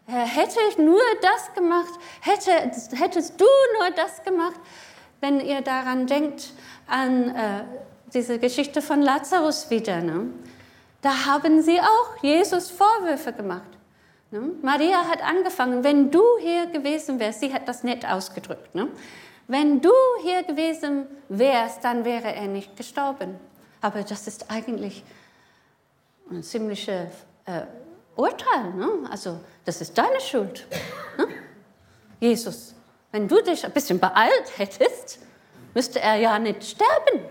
Äh, 0.07 0.13
hätte 0.13 0.59
ich 0.71 0.79
nur 0.79 1.01
das 1.21 1.55
gemacht? 1.55 1.93
Hätte, 2.21 2.53
hättest 2.97 3.41
du 3.41 3.47
nur 3.79 3.91
das 3.97 4.23
gemacht? 4.23 4.61
Wenn 5.21 5.41
ihr 5.41 5.61
daran 5.61 6.07
denkt, 6.07 6.53
an 6.87 7.35
äh, 7.35 7.65
diese 8.13 8.39
Geschichte 8.39 8.83
von 8.83 9.03
Lazarus 9.03 9.71
wieder. 9.71 10.01
Ne? 10.01 10.27
Da 11.03 11.27
haben 11.27 11.63
sie 11.63 11.81
auch 11.81 12.23
Jesus 12.23 12.71
Vorwürfe 12.71 13.33
gemacht. 13.33 13.63
Ne? 14.31 14.51
Maria 14.63 15.05
hat 15.09 15.23
angefangen, 15.23 15.85
wenn 15.85 16.11
du 16.11 16.23
hier 16.41 16.67
gewesen 16.67 17.19
wärst, 17.19 17.41
sie 17.41 17.53
hat 17.53 17.69
das 17.69 17.85
nett 17.85 18.07
ausgedrückt, 18.07 18.75
ne? 18.75 18.89
wenn 19.49 19.81
du 19.81 19.93
hier 20.23 20.45
gewesen 20.45 21.07
wärst, 21.29 21.85
dann 21.85 22.05
wäre 22.05 22.33
er 22.35 22.47
nicht 22.47 22.77
gestorben. 22.77 23.37
Aber 23.81 24.03
das 24.03 24.29
ist 24.29 24.51
eigentlich 24.51 25.03
ein 26.31 26.43
ziemliches 26.43 27.11
äh, 27.45 27.63
Urteil. 28.17 28.73
Ne? 28.75 28.89
Also 29.11 29.41
das 29.65 29.81
ist 29.81 29.97
deine 29.97 30.21
Schuld. 30.21 30.67
Ne? 31.17 31.29
Jesus, 32.21 32.75
wenn 33.13 33.27
du 33.27 33.43
dich 33.43 33.65
ein 33.65 33.73
bisschen 33.73 33.99
beeilt 33.99 34.59
hättest, 34.59 35.19
müsste 35.75 36.01
er 36.01 36.17
ja 36.17 36.39
nicht 36.39 36.65
sterben. 36.65 37.25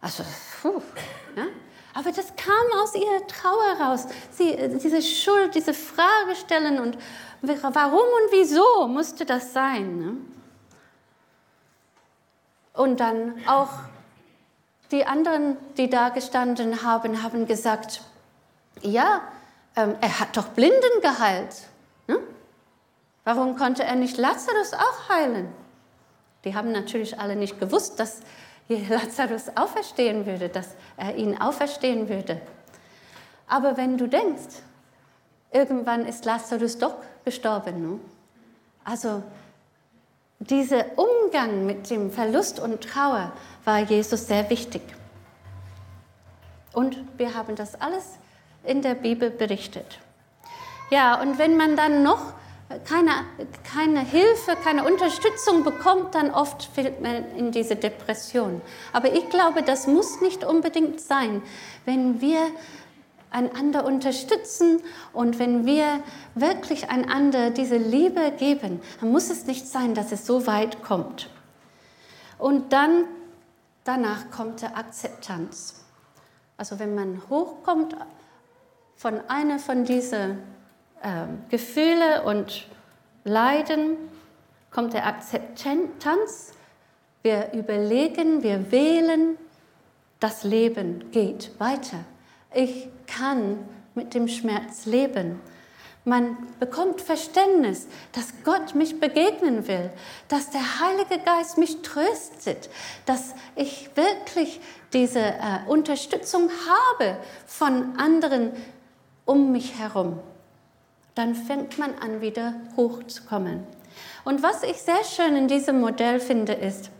Also, 0.00 0.24
puh, 0.60 0.82
ja? 1.36 1.46
Aber 1.94 2.12
das 2.12 2.32
kam 2.36 2.80
aus 2.80 2.94
ihrer 2.94 3.26
Trauer 3.26 3.80
raus. 3.80 4.06
Sie, 4.30 4.56
diese 4.78 5.02
Schuld, 5.02 5.54
diese 5.54 5.74
Frage 5.74 6.36
stellen 6.36 6.78
und 6.78 6.96
warum 7.42 7.98
und 7.98 8.30
wieso 8.30 8.86
musste 8.86 9.24
das 9.24 9.52
sein? 9.52 9.98
Ne? 9.98 10.16
Und 12.74 13.00
dann 13.00 13.34
auch 13.48 13.70
die 14.90 15.06
anderen, 15.06 15.56
die 15.76 15.90
da 15.90 16.08
gestanden 16.08 16.82
haben, 16.82 17.22
haben 17.22 17.46
gesagt, 17.46 18.02
ja, 18.80 19.22
ähm, 19.76 19.96
er 20.00 20.20
hat 20.20 20.36
doch 20.36 20.48
Blinden 20.48 21.00
geheilt. 21.02 21.54
Ne? 22.06 22.18
Warum 23.24 23.56
konnte 23.56 23.84
er 23.84 23.96
nicht 23.96 24.16
Lazarus 24.16 24.72
auch 24.72 25.08
heilen? 25.08 25.48
Die 26.44 26.54
haben 26.54 26.72
natürlich 26.72 27.18
alle 27.18 27.36
nicht 27.36 27.60
gewusst, 27.60 28.00
dass 28.00 28.20
Lazarus 28.68 29.50
auferstehen 29.54 30.26
würde, 30.26 30.48
dass 30.48 30.74
er 30.96 31.16
ihn 31.16 31.40
auferstehen 31.40 32.08
würde. 32.08 32.40
Aber 33.46 33.76
wenn 33.76 33.96
du 33.96 34.06
denkst, 34.06 34.62
irgendwann 35.52 36.06
ist 36.06 36.24
Lazarus 36.24 36.78
doch 36.78 36.96
gestorben. 37.24 37.82
Ne? 37.82 38.00
Also 38.84 39.22
dieser 40.40 40.86
Umgang 40.96 41.66
mit 41.66 41.90
dem 41.90 42.10
Verlust 42.10 42.60
und 42.60 42.82
Trauer 42.82 43.32
war 43.64 43.80
Jesus 43.80 44.26
sehr 44.26 44.48
wichtig. 44.50 44.82
Und 46.72 46.96
wir 47.16 47.34
haben 47.34 47.56
das 47.56 47.80
alles 47.80 48.04
in 48.64 48.82
der 48.82 48.94
Bibel 48.94 49.30
berichtet. 49.30 49.98
Ja, 50.90 51.20
und 51.20 51.38
wenn 51.38 51.56
man 51.56 51.76
dann 51.76 52.02
noch 52.02 52.32
keine, 52.84 53.12
keine 53.64 54.00
Hilfe, 54.00 54.56
keine 54.62 54.84
Unterstützung 54.84 55.64
bekommt, 55.64 56.14
dann 56.14 56.30
oft 56.30 56.64
fällt 56.64 57.00
man 57.00 57.24
in 57.36 57.50
diese 57.50 57.76
Depression. 57.76 58.60
Aber 58.92 59.12
ich 59.12 59.28
glaube, 59.30 59.62
das 59.62 59.86
muss 59.86 60.20
nicht 60.20 60.44
unbedingt 60.44 61.00
sein, 61.00 61.42
wenn 61.84 62.20
wir 62.20 62.40
einander 63.30 63.84
unterstützen 63.84 64.80
und 65.12 65.38
wenn 65.38 65.66
wir 65.66 66.00
wirklich 66.34 66.90
einander 66.90 67.50
diese 67.50 67.76
Liebe 67.76 68.32
geben, 68.38 68.80
dann 69.00 69.12
muss 69.12 69.30
es 69.30 69.46
nicht 69.46 69.66
sein, 69.66 69.94
dass 69.94 70.12
es 70.12 70.26
so 70.26 70.46
weit 70.46 70.82
kommt. 70.82 71.30
Und 72.38 72.72
dann 72.72 73.04
danach 73.84 74.30
kommt 74.30 74.62
die 74.62 74.66
Akzeptanz. 74.66 75.84
Also 76.56 76.78
wenn 76.78 76.94
man 76.94 77.22
hochkommt 77.28 77.96
von 78.96 79.20
einer 79.28 79.58
von 79.58 79.84
diesen 79.84 80.38
äh, 81.02 81.26
Gefühle 81.50 82.22
und 82.24 82.66
Leiden, 83.24 83.96
kommt 84.70 84.92
der 84.92 85.06
Akzeptanz. 85.06 86.52
Wir 87.22 87.52
überlegen, 87.52 88.42
wir 88.42 88.70
wählen, 88.70 89.36
das 90.20 90.44
Leben 90.44 91.10
geht 91.10 91.52
weiter. 91.58 91.98
Ich 92.54 92.88
kann 93.08 93.58
mit 93.94 94.14
dem 94.14 94.28
Schmerz 94.28 94.86
leben. 94.86 95.40
Man 96.04 96.38
bekommt 96.58 97.02
Verständnis, 97.02 97.86
dass 98.12 98.32
Gott 98.42 98.74
mich 98.74 98.98
begegnen 98.98 99.68
will, 99.68 99.90
dass 100.28 100.48
der 100.48 100.80
Heilige 100.80 101.18
Geist 101.22 101.58
mich 101.58 101.82
tröstet, 101.82 102.70
dass 103.04 103.34
ich 103.56 103.90
wirklich 103.94 104.60
diese 104.94 105.20
äh, 105.20 105.58
Unterstützung 105.66 106.48
habe 106.66 107.18
von 107.46 107.98
anderen 107.98 108.52
um 109.26 109.52
mich 109.52 109.78
herum. 109.78 110.18
Dann 111.14 111.34
fängt 111.34 111.78
man 111.78 111.94
an, 111.96 112.22
wieder 112.22 112.54
hochzukommen. 112.76 113.64
Und 114.24 114.42
was 114.42 114.62
ich 114.62 114.78
sehr 114.80 115.04
schön 115.04 115.36
in 115.36 115.48
diesem 115.48 115.80
Modell 115.80 116.20
finde, 116.20 116.54
ist, 116.54 116.90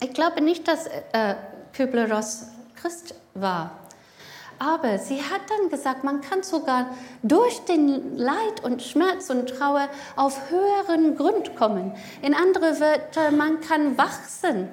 ich 0.00 0.14
glaube 0.14 0.40
nicht, 0.40 0.66
dass 0.66 0.86
äh, 0.86 1.34
Kübler-Ross 1.74 2.46
Christ 2.76 3.14
war. 3.34 3.79
Aber 4.60 4.98
sie 4.98 5.22
hat 5.22 5.40
dann 5.48 5.70
gesagt, 5.70 6.04
man 6.04 6.20
kann 6.20 6.42
sogar 6.42 6.90
durch 7.22 7.60
den 7.64 8.18
Leid 8.18 8.62
und 8.62 8.82
Schmerz 8.82 9.30
und 9.30 9.48
Trauer 9.48 9.88
auf 10.16 10.50
höheren 10.50 11.16
Grund 11.16 11.56
kommen. 11.56 11.94
In 12.20 12.34
andere 12.34 12.78
Wörter, 12.78 13.30
man 13.30 13.62
kann 13.62 13.96
wachsen. 13.96 14.68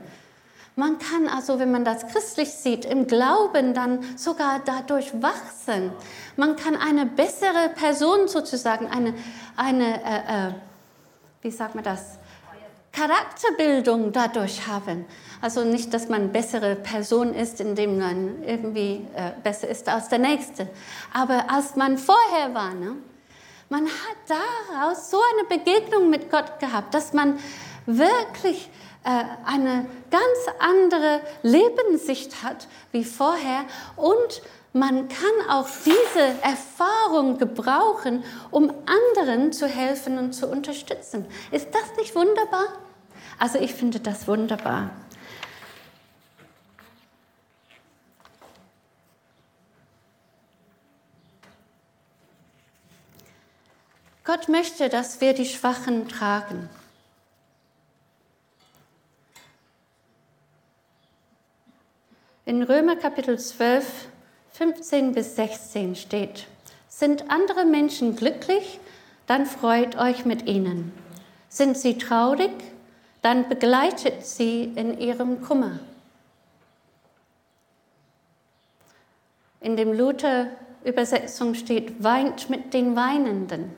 Man 0.75 0.99
kann 0.99 1.29
also, 1.29 1.57
wenn 1.57 1.71
man 1.71 1.85
das 1.85 2.05
christlich 2.05 2.49
sieht, 2.49 2.83
im 2.83 3.07
Glauben 3.07 3.73
dann 3.73 4.03
sogar 4.17 4.59
dadurch 4.65 5.13
wachsen. 5.21 5.93
Man 6.35 6.57
kann 6.57 6.75
eine 6.75 7.05
bessere 7.05 7.69
Person 7.73 8.27
sozusagen, 8.27 8.87
eine, 8.87 9.13
eine 9.55 10.03
äh, 10.03 10.49
äh, 10.49 10.51
wie 11.43 11.51
sagt 11.51 11.75
man 11.75 11.85
das, 11.85 12.19
Charakterbildung 12.97 14.11
dadurch 14.11 14.65
haben. 14.65 15.05
Also 15.39 15.63
nicht, 15.63 15.93
dass 15.93 16.09
man 16.09 16.31
bessere 16.31 16.75
Person 16.75 17.35
ist, 17.35 17.61
indem 17.61 17.99
man 17.99 18.43
irgendwie 18.43 19.05
äh, 19.15 19.31
besser 19.43 19.67
ist 19.67 19.87
als 19.87 20.09
der 20.09 20.17
Nächste. 20.17 20.67
Aber 21.13 21.45
als 21.47 21.75
man 21.75 21.99
vorher 21.99 22.55
war, 22.55 22.73
ne, 22.73 22.95
man 23.69 23.85
hat 23.85 24.17
daraus 24.27 25.11
so 25.11 25.19
eine 25.33 25.47
Begegnung 25.47 26.09
mit 26.09 26.31
Gott 26.31 26.59
gehabt, 26.59 26.95
dass 26.95 27.13
man 27.13 27.37
wirklich 27.85 28.67
äh, 29.03 29.23
eine 29.45 29.85
ganz 30.09 30.57
andere 30.59 31.21
Lebenssicht 31.43 32.41
hat 32.41 32.67
wie 32.91 33.03
vorher 33.03 33.65
und 33.95 34.41
man 34.73 35.07
kann 35.07 35.49
auch 35.49 35.67
diese 35.85 36.41
Erfahrung 36.41 37.37
gebrauchen, 37.37 38.23
um 38.49 38.73
anderen 38.85 39.51
zu 39.51 39.67
helfen 39.67 40.17
und 40.17 40.33
zu 40.33 40.47
unterstützen. 40.47 41.25
Ist 41.51 41.67
das 41.73 41.95
nicht 41.97 42.15
wunderbar? 42.15 42.67
Also 43.39 43.59
ich 43.59 43.73
finde 43.73 43.99
das 43.99 44.27
wunderbar. 44.27 44.89
Gott 54.23 54.49
möchte, 54.49 54.89
dass 54.89 55.21
wir 55.21 55.33
die 55.33 55.45
Schwachen 55.45 56.09
tragen. 56.09 56.69
In 62.45 62.63
Römer 62.63 62.95
Kapitel 62.95 63.39
12, 63.39 64.07
15 64.51 65.13
bis 65.13 65.35
16 65.35 65.95
steht, 65.95 66.47
sind 66.89 67.29
andere 67.29 67.65
Menschen 67.65 68.15
glücklich, 68.15 68.79
dann 69.27 69.45
freut 69.45 69.97
euch 69.97 70.25
mit 70.25 70.45
ihnen. 70.47 70.91
Sind 71.49 71.77
sie 71.77 71.97
traurig, 71.97 72.51
dann 73.21 73.49
begleitet 73.49 74.25
sie 74.25 74.71
in 74.75 74.97
ihrem 74.99 75.41
Kummer. 75.41 75.79
In 79.59 79.75
dem 79.75 79.91
Luther-Übersetzung 79.91 81.55
steht, 81.55 82.03
weint 82.03 82.49
mit 82.49 82.73
den 82.73 82.95
Weinenden. 82.95 83.73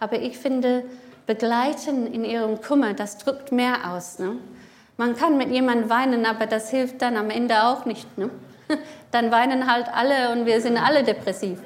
Aber 0.00 0.18
ich 0.20 0.38
finde, 0.38 0.84
begleiten 1.26 2.12
in 2.12 2.24
ihrem 2.24 2.60
Kummer, 2.60 2.94
das 2.94 3.18
drückt 3.18 3.52
mehr 3.52 3.92
aus. 3.92 4.18
Ne? 4.18 4.36
Man 4.96 5.16
kann 5.16 5.36
mit 5.36 5.50
jemandem 5.50 5.90
weinen, 5.90 6.26
aber 6.26 6.46
das 6.46 6.70
hilft 6.70 7.02
dann 7.02 7.16
am 7.16 7.30
Ende 7.30 7.64
auch 7.64 7.84
nicht. 7.84 8.18
Ne? 8.18 8.30
Dann 9.10 9.30
weinen 9.30 9.70
halt 9.70 9.88
alle 9.92 10.32
und 10.32 10.46
wir 10.46 10.60
sind 10.60 10.78
alle 10.78 11.04
depressiv. 11.04 11.58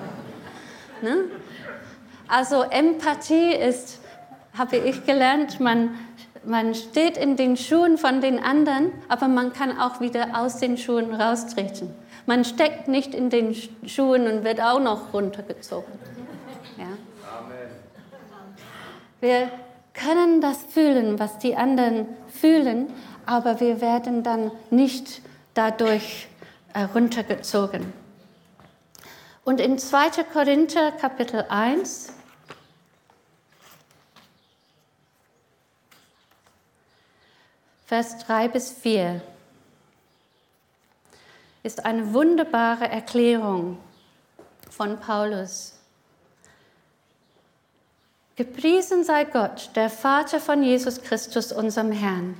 ne? 1.02 1.24
Also 2.28 2.62
Empathie 2.62 3.54
ist 3.54 4.00
habe 4.58 4.76
ich 4.76 5.04
gelernt, 5.04 5.60
man, 5.60 5.94
man 6.44 6.74
steht 6.74 7.16
in 7.16 7.36
den 7.36 7.56
Schuhen 7.56 7.98
von 7.98 8.20
den 8.20 8.38
anderen, 8.38 8.92
aber 9.08 9.28
man 9.28 9.52
kann 9.52 9.78
auch 9.78 10.00
wieder 10.00 10.40
aus 10.40 10.58
den 10.58 10.78
Schuhen 10.78 11.14
raustreten. 11.14 11.94
Man 12.26 12.44
steckt 12.44 12.88
nicht 12.88 13.14
in 13.14 13.30
den 13.30 13.54
Schuhen 13.86 14.26
und 14.26 14.44
wird 14.44 14.60
auch 14.60 14.80
noch 14.80 15.12
runtergezogen. 15.12 15.92
Ja. 16.76 16.86
Wir 19.20 19.50
können 19.94 20.40
das 20.40 20.58
fühlen, 20.68 21.18
was 21.18 21.38
die 21.38 21.56
anderen 21.56 22.06
fühlen, 22.28 22.88
aber 23.24 23.60
wir 23.60 23.80
werden 23.80 24.22
dann 24.22 24.50
nicht 24.70 25.22
dadurch 25.54 26.28
äh, 26.74 26.82
runtergezogen. 26.82 27.92
Und 29.44 29.60
in 29.60 29.78
2. 29.78 30.24
Korinther 30.32 30.92
Kapitel 30.92 31.44
1 31.48 32.12
Vers 37.86 38.18
3 38.26 38.48
bis 38.48 38.72
4 38.72 39.20
ist 41.62 41.84
eine 41.84 42.12
wunderbare 42.12 42.88
Erklärung 42.88 43.78
von 44.68 44.98
Paulus. 44.98 45.74
Gepriesen 48.34 49.04
sei 49.04 49.22
Gott, 49.22 49.70
der 49.76 49.88
Vater 49.88 50.40
von 50.40 50.64
Jesus 50.64 51.00
Christus, 51.00 51.52
unserem 51.52 51.92
Herrn. 51.92 52.36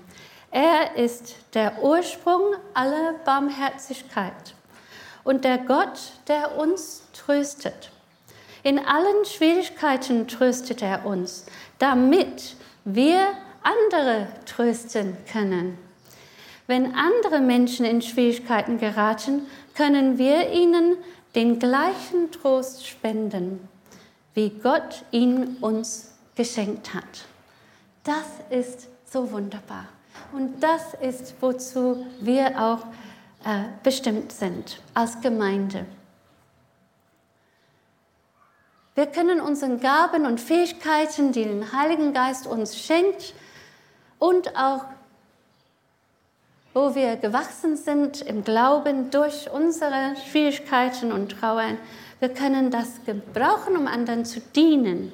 Er 0.51 0.97
ist 0.97 1.36
der 1.55 1.80
Ursprung 1.80 2.42
aller 2.74 3.12
Barmherzigkeit 3.24 4.57
und 5.22 5.44
der 5.44 5.59
Gott, 5.59 6.12
der 6.26 6.59
uns 6.59 7.05
tröstet. 7.12 7.92
In 8.64 8.80
allen 8.80 9.24
Schwierigkeiten 9.24 10.26
tröstet 10.26 10.82
er 10.82 11.07
uns, 11.07 11.47
damit 11.78 12.57
wir 12.84 13.28
andere 13.66 14.28
trösten 14.46 15.16
können. 15.30 15.76
Wenn 16.66 16.94
andere 16.94 17.40
Menschen 17.40 17.84
in 17.84 18.02
Schwierigkeiten 18.02 18.78
geraten, 18.78 19.46
können 19.74 20.18
wir 20.18 20.50
ihnen 20.52 20.96
den 21.34 21.58
gleichen 21.58 22.30
Trost 22.32 22.86
spenden, 22.86 23.68
wie 24.34 24.50
Gott 24.50 25.04
ihn 25.10 25.56
uns 25.60 26.12
geschenkt 26.34 26.94
hat. 26.94 27.26
Das 28.04 28.26
ist 28.50 28.88
so 29.04 29.30
wunderbar. 29.30 29.86
Und 30.32 30.62
das 30.62 30.94
ist, 30.94 31.34
wozu 31.40 32.06
wir 32.20 32.60
auch 32.60 32.80
äh, 33.44 33.64
bestimmt 33.82 34.32
sind 34.32 34.80
als 34.94 35.20
Gemeinde. 35.20 35.86
Wir 38.94 39.06
können 39.06 39.40
unseren 39.40 39.78
Gaben 39.78 40.24
und 40.24 40.40
Fähigkeiten, 40.40 41.32
die 41.32 41.44
der 41.44 41.72
Heiligen 41.72 42.14
Geist 42.14 42.46
uns 42.46 42.78
schenkt, 42.78 43.34
und 44.18 44.56
auch 44.56 44.84
wo 46.76 46.94
wir 46.94 47.16
gewachsen 47.16 47.74
sind 47.74 48.20
im 48.20 48.44
Glauben 48.44 49.10
durch 49.10 49.50
unsere 49.50 50.14
Schwierigkeiten 50.30 51.10
und 51.10 51.32
Trauern, 51.32 51.78
wir 52.20 52.28
können 52.28 52.70
das 52.70 53.02
gebrauchen, 53.06 53.78
um 53.78 53.86
anderen 53.86 54.26
zu 54.26 54.40
dienen. 54.40 55.10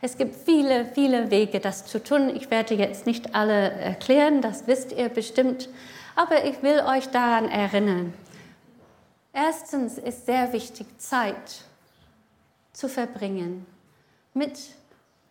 Es 0.00 0.16
gibt 0.16 0.34
viele, 0.34 0.86
viele 0.86 1.30
Wege, 1.30 1.60
das 1.60 1.84
zu 1.84 2.02
tun. 2.02 2.34
Ich 2.34 2.50
werde 2.50 2.74
jetzt 2.76 3.04
nicht 3.04 3.34
alle 3.34 3.72
erklären, 3.72 4.40
das 4.40 4.66
wisst 4.66 4.92
ihr 4.92 5.10
bestimmt, 5.10 5.68
aber 6.16 6.46
ich 6.46 6.62
will 6.62 6.80
euch 6.80 7.08
daran 7.08 7.50
erinnern. 7.50 8.14
Erstens 9.34 9.98
ist 9.98 10.24
sehr 10.24 10.50
wichtig, 10.54 10.86
Zeit 10.98 11.64
zu 12.72 12.88
verbringen 12.88 13.66
mit 14.32 14.58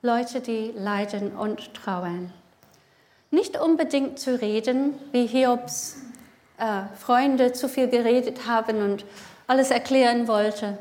Leuten, 0.04 0.44
die 0.44 0.74
leiden 0.76 1.36
und 1.36 1.74
trauern. 1.74 2.32
Nicht 3.32 3.60
unbedingt 3.60 4.20
zu 4.20 4.40
reden, 4.40 4.96
wie 5.12 5.28
Hiobs 5.28 5.98
äh, 6.58 6.84
Freunde 6.98 7.54
zu 7.54 7.70
viel 7.70 7.88
geredet 7.88 8.48
haben 8.48 8.82
und 8.82 9.06
alles 9.48 9.72
erklären 9.72 10.28
wollte. 10.28 10.78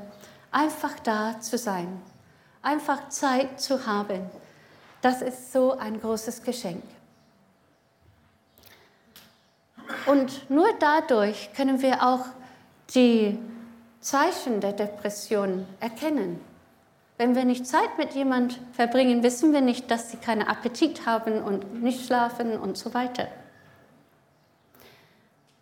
Einfach 0.51 0.99
da 1.01 1.41
zu 1.41 1.59
sein 1.59 2.01
einfach 2.63 3.09
Zeit 3.09 3.61
zu 3.61 3.87
haben, 3.87 4.29
das 5.01 5.23
ist 5.23 5.53
so 5.53 5.79
ein 5.79 6.01
großes 6.01 6.43
Geschenk. 6.43 6.83
Und 10.07 10.51
nur 10.51 10.69
dadurch 10.79 11.51
können 11.55 11.81
wir 11.81 12.03
auch 12.03 12.27
die 12.95 13.39
Zeichen 14.01 14.61
der 14.61 14.73
Depression 14.73 15.67
erkennen. 15.81 16.41
Wenn 17.19 17.35
wir 17.35 17.45
nicht 17.45 17.67
Zeit 17.67 17.99
mit 17.99 18.15
jemand 18.15 18.61
verbringen, 18.73 19.25
wissen 19.25 19.53
wir 19.53 19.61
nicht, 19.61 19.91
dass 19.91 20.13
sie 20.13 20.19
keinen 20.19 20.43
Appetit 20.43 21.05
haben 21.05 21.43
und 21.43 21.83
nicht 21.83 22.07
schlafen 22.07 22.57
und 22.57 22.79
so 22.79 22.95
weiter. 22.95 23.27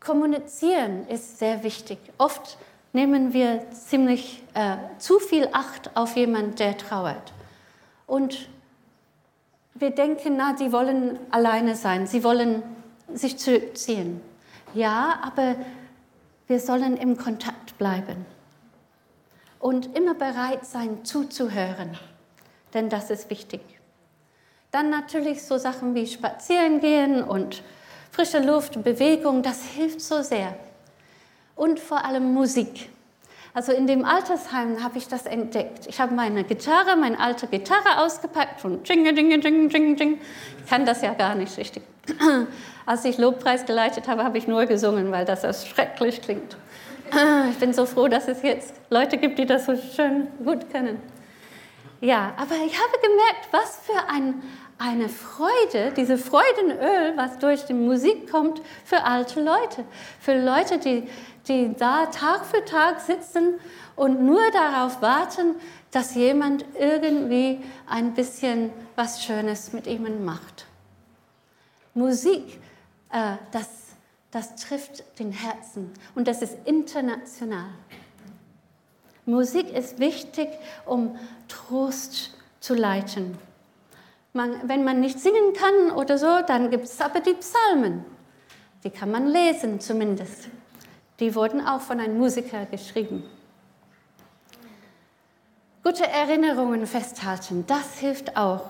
Kommunizieren 0.00 1.08
ist 1.08 1.38
sehr 1.38 1.64
wichtig. 1.64 1.98
Oft 2.18 2.58
nehmen 2.92 3.32
wir 3.32 3.70
ziemlich 3.70 4.42
äh, 4.52 4.76
zu 4.98 5.18
viel 5.18 5.48
Acht 5.52 5.96
auf 5.96 6.14
jemanden, 6.16 6.56
der 6.56 6.76
trauert. 6.76 7.32
Und 8.06 8.50
wir 9.72 9.90
denken, 9.90 10.36
na, 10.36 10.52
die 10.52 10.72
wollen 10.72 11.18
alleine 11.30 11.74
sein, 11.74 12.06
sie 12.06 12.22
wollen 12.22 12.62
sich 13.14 13.38
zurückziehen. 13.38 14.20
Ja, 14.74 15.20
aber 15.22 15.56
wir 16.48 16.60
sollen 16.60 16.98
im 16.98 17.16
Kontakt 17.16 17.78
bleiben 17.78 18.35
und 19.58 19.96
immer 19.96 20.14
bereit 20.14 20.64
sein 20.64 21.04
zuzuhören, 21.04 21.98
denn 22.74 22.88
das 22.88 23.10
ist 23.10 23.30
wichtig. 23.30 23.60
Dann 24.70 24.90
natürlich 24.90 25.42
so 25.42 25.58
Sachen 25.58 25.94
wie 25.94 26.06
Spazieren 26.06 26.80
gehen 26.80 27.22
und 27.22 27.62
frische 28.10 28.40
Luft, 28.40 28.82
Bewegung, 28.82 29.42
das 29.42 29.62
hilft 29.62 30.00
so 30.00 30.22
sehr 30.22 30.54
und 31.54 31.80
vor 31.80 32.04
allem 32.04 32.32
Musik. 32.32 32.90
Also 33.54 33.72
in 33.72 33.86
dem 33.86 34.04
Altersheim 34.04 34.84
habe 34.84 34.98
ich 34.98 35.08
das 35.08 35.24
entdeckt. 35.24 35.86
Ich 35.86 35.98
habe 35.98 36.14
meine 36.14 36.44
Gitarre, 36.44 36.94
meine 36.94 37.18
alte 37.18 37.46
Gitarre 37.46 38.04
ausgepackt 38.04 38.62
und 38.66 38.86
ding, 38.86 39.02
ding, 39.04 39.40
ding, 39.40 39.70
ding, 39.70 39.96
ding. 39.96 40.20
Ich 40.62 40.70
kann 40.70 40.84
das 40.84 41.00
ja 41.00 41.14
gar 41.14 41.34
nicht 41.34 41.56
richtig. 41.56 41.82
Als 42.86 43.06
ich 43.06 43.16
Lobpreis 43.16 43.64
geleitet 43.64 44.08
habe, 44.08 44.24
habe 44.24 44.36
ich 44.36 44.46
nur 44.46 44.66
gesungen, 44.66 45.10
weil 45.10 45.24
das 45.24 45.66
schrecklich 45.66 46.20
klingt. 46.20 46.58
Ich 47.50 47.58
bin 47.58 47.72
so 47.72 47.86
froh, 47.86 48.08
dass 48.08 48.28
es 48.28 48.42
jetzt 48.42 48.74
Leute 48.90 49.18
gibt, 49.18 49.38
die 49.38 49.46
das 49.46 49.66
so 49.66 49.76
schön 49.76 50.28
gut 50.44 50.70
können. 50.70 51.00
Ja, 52.00 52.34
aber 52.36 52.54
ich 52.66 52.78
habe 52.78 52.98
gemerkt, 53.02 53.48
was 53.52 53.80
für 53.84 54.08
ein, 54.08 54.42
eine 54.78 55.08
Freude, 55.08 55.92
diese 55.96 56.18
Freudenöl, 56.18 57.16
was 57.16 57.38
durch 57.38 57.64
die 57.64 57.74
Musik 57.74 58.30
kommt, 58.30 58.60
für 58.84 59.04
alte 59.04 59.40
Leute. 59.40 59.84
Für 60.20 60.38
Leute, 60.38 60.78
die 60.78 61.08
die 61.48 61.74
da 61.76 62.06
Tag 62.06 62.44
für 62.44 62.64
Tag 62.64 63.00
sitzen 63.00 63.54
und 63.94 64.22
nur 64.22 64.50
darauf 64.50 65.00
warten, 65.00 65.56
dass 65.90 66.14
jemand 66.14 66.64
irgendwie 66.78 67.60
ein 67.86 68.14
bisschen 68.14 68.70
was 68.96 69.24
Schönes 69.24 69.72
mit 69.72 69.86
ihnen 69.86 70.24
macht. 70.24 70.66
Musik, 71.94 72.60
äh, 73.10 73.36
das, 73.52 73.85
das 74.36 74.54
trifft 74.54 75.02
den 75.18 75.32
Herzen 75.32 75.90
und 76.14 76.28
das 76.28 76.42
ist 76.42 76.58
international. 76.66 77.70
Musik 79.24 79.72
ist 79.72 79.98
wichtig, 79.98 80.50
um 80.84 81.18
Trost 81.48 82.34
zu 82.60 82.74
leiten. 82.74 83.38
Man, 84.34 84.68
wenn 84.68 84.84
man 84.84 85.00
nicht 85.00 85.18
singen 85.18 85.54
kann 85.54 85.96
oder 85.96 86.18
so, 86.18 86.42
dann 86.46 86.70
gibt 86.70 86.84
es 86.84 87.00
aber 87.00 87.20
die 87.20 87.32
Psalmen. 87.32 88.04
Die 88.84 88.90
kann 88.90 89.10
man 89.10 89.26
lesen 89.26 89.80
zumindest. 89.80 90.48
Die 91.18 91.34
wurden 91.34 91.66
auch 91.66 91.80
von 91.80 91.98
einem 91.98 92.18
Musiker 92.18 92.66
geschrieben. 92.66 93.24
Gute 95.82 96.06
Erinnerungen 96.06 96.86
festhalten, 96.86 97.64
das 97.66 98.00
hilft 98.00 98.36
auch. 98.36 98.66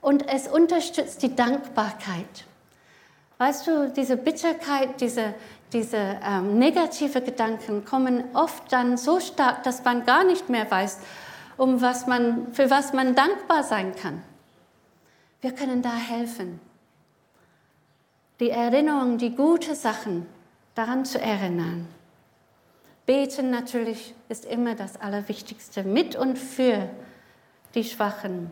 Und 0.00 0.28
es 0.28 0.48
unterstützt 0.48 1.22
die 1.22 1.36
Dankbarkeit. 1.36 2.44
Weißt 3.38 3.66
du, 3.66 3.90
diese 3.90 4.16
Bitterkeit, 4.16 5.00
diese, 5.00 5.34
diese 5.72 6.20
ähm, 6.24 6.58
negative 6.58 7.20
Gedanken 7.20 7.84
kommen 7.84 8.24
oft 8.34 8.72
dann 8.72 8.96
so 8.96 9.20
stark, 9.20 9.62
dass 9.62 9.84
man 9.84 10.06
gar 10.06 10.24
nicht 10.24 10.48
mehr 10.48 10.70
weiß, 10.70 10.98
um 11.58 11.82
was 11.82 12.06
man, 12.06 12.52
für 12.54 12.70
was 12.70 12.92
man 12.92 13.14
dankbar 13.14 13.62
sein 13.62 13.94
kann. 13.94 14.22
Wir 15.42 15.52
können 15.52 15.82
da 15.82 15.94
helfen. 15.94 16.60
Die 18.40 18.50
Erinnerung, 18.50 19.18
die 19.18 19.34
gute 19.34 19.74
Sachen, 19.74 20.26
daran 20.74 21.04
zu 21.04 21.20
erinnern. 21.20 21.88
Beten 23.06 23.50
natürlich 23.50 24.14
ist 24.28 24.44
immer 24.44 24.74
das 24.74 25.00
Allerwichtigste 25.00 25.84
mit 25.84 26.16
und 26.16 26.38
für 26.38 26.88
die 27.74 27.84
Schwachen. 27.84 28.50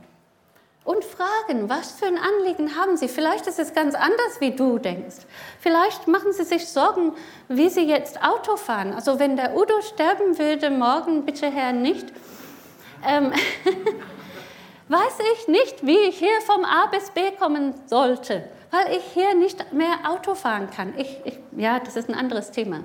Und 0.85 1.03
fragen, 1.03 1.71
was 1.71 1.93
für 1.93 2.07
ein 2.07 2.19
Anliegen 2.19 2.77
haben 2.77 2.99
Sie? 2.99 3.09
Vielleicht 3.09 3.47
ist 3.47 3.59
es 3.59 3.73
ganz 3.73 3.95
anders, 3.95 4.41
wie 4.41 4.51
du 4.51 4.79
denkst. 4.79 5.17
Vielleicht 5.59 6.07
machen 6.09 6.33
Sie 6.35 6.45
sich 6.45 6.69
Sorgen, 6.69 7.15
wie 7.49 7.71
Sie 7.71 7.87
jetzt 7.89 8.23
Auto 8.23 8.57
fahren. 8.57 8.93
Also 8.93 9.19
wenn 9.19 9.37
der 9.37 9.57
Udo 9.57 9.81
sterben 9.81 10.39
würde, 10.39 10.69
morgen 10.69 11.25
bitte 11.25 11.51
Herr 11.51 11.73
nicht, 11.73 12.13
ähm, 13.07 13.33
weiß 14.89 15.19
ich 15.35 15.49
nicht, 15.49 15.87
wie 15.87 15.97
ich 15.97 16.19
hier 16.19 16.41
vom 16.45 16.67
A 16.67 16.87
bis 16.87 17.11
B 17.11 17.31
kommen 17.31 17.75
sollte 17.87 18.45
weil 18.75 18.97
ich 18.97 19.05
hier 19.13 19.35
nicht 19.35 19.73
mehr 19.73 19.99
Auto 20.05 20.35
fahren 20.35 20.69
kann. 20.69 20.95
Ich, 20.97 21.21
ich, 21.25 21.39
ja, 21.57 21.79
das 21.79 21.95
ist 21.95 22.09
ein 22.09 22.15
anderes 22.17 22.51
Thema. 22.51 22.81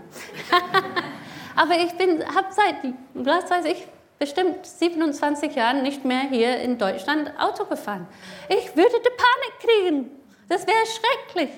Aber 1.56 1.74
ich 1.74 1.92
habe 1.92 2.48
seit, 2.52 2.94
was 3.16 3.50
weiß 3.50 3.66
ich, 3.66 3.88
bestimmt 4.20 4.66
27 4.66 5.56
Jahren 5.56 5.82
nicht 5.82 6.06
mehr 6.06 6.22
hier 6.30 6.58
in 6.58 6.78
Deutschland 6.78 7.32
Auto 7.40 7.66
gefahren. 7.66 8.08
Ich 8.50 8.76
würde 8.76 8.96
die 9.00 9.10
Panik 9.10 9.60
kriegen. 9.60 10.12
Das 10.50 10.68
wäre 10.68 10.78
schrecklich. 10.86 11.50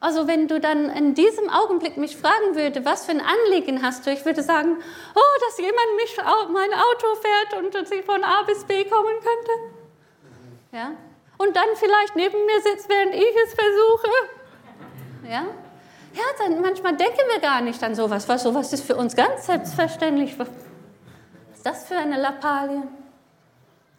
Also 0.00 0.28
wenn 0.28 0.46
du 0.46 0.60
dann 0.60 0.90
in 0.90 1.14
diesem 1.14 1.50
Augenblick 1.50 1.96
mich 1.96 2.16
fragen 2.16 2.54
würde, 2.54 2.84
was 2.84 3.06
für 3.06 3.12
ein 3.12 3.20
Anliegen 3.20 3.82
hast 3.82 4.06
du, 4.06 4.12
ich 4.12 4.24
würde 4.24 4.42
sagen, 4.42 4.76
oh, 5.14 5.40
dass 5.46 5.58
jemand 5.58 5.96
mich 5.96 6.16
mein 6.52 6.72
Auto 6.72 7.06
fährt 7.20 7.62
und 7.62 7.92
ich 7.92 8.04
von 8.04 8.22
A 8.22 8.42
bis 8.42 8.64
B 8.64 8.84
kommen 8.84 9.14
könnte. 9.14 9.52
Ja, 10.70 10.92
und 11.38 11.56
dann 11.56 11.68
vielleicht 11.74 12.16
neben 12.16 12.44
mir 12.46 12.60
sitzt, 12.62 12.88
während 12.88 13.14
ich 13.14 13.34
es 13.44 13.54
versuche. 13.54 14.10
Ja? 15.24 15.46
Ja, 16.14 16.24
dann 16.38 16.60
manchmal 16.60 16.96
denken 16.96 17.20
wir 17.32 17.40
gar 17.40 17.60
nicht 17.60 17.82
an 17.82 17.94
sowas, 17.94 18.28
was 18.28 18.42
sowas 18.42 18.72
ist 18.72 18.84
für 18.84 18.96
uns 18.96 19.14
ganz 19.14 19.46
selbstverständlich. 19.46 20.36
Ist 21.58 21.66
das 21.66 21.88
für 21.88 21.96
eine 21.96 22.20
Lappalie? 22.20 22.84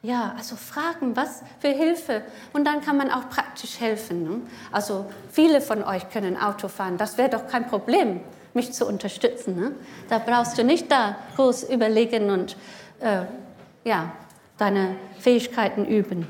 Ja, 0.01 0.34
also 0.38 0.55
fragen, 0.55 1.18
was 1.18 1.43
für 1.60 1.68
Hilfe. 1.68 2.24
Und 2.53 2.64
dann 2.64 2.80
kann 2.80 2.95
man 2.95 3.12
auch 3.12 3.28
praktisch 3.28 3.82
helfen. 3.82 4.24
Ne? 4.24 4.41
Also 4.72 5.05
viele 5.30 5.60
von 5.60 5.84
euch 5.84 6.10
können 6.10 6.38
Auto 6.38 6.70
fahren. 6.70 6.97
Das 6.97 7.18
wäre 7.18 7.28
doch 7.28 7.47
kein 7.47 7.68
Problem, 7.68 8.22
mich 8.53 8.72
zu 8.72 8.88
unterstützen. 8.88 9.57
Ne? 9.57 9.74
Da 10.07 10.20
brauchst 10.20 10.57
du 10.57 10.64
nicht 10.64 10.89
da 10.89 11.18
groß 11.36 11.64
überlegen 11.64 12.30
und 12.30 12.55
äh, 13.01 13.24
ja, 13.84 14.14
deine 14.57 14.95
Fähigkeiten 15.20 15.86
üben. 15.86 16.30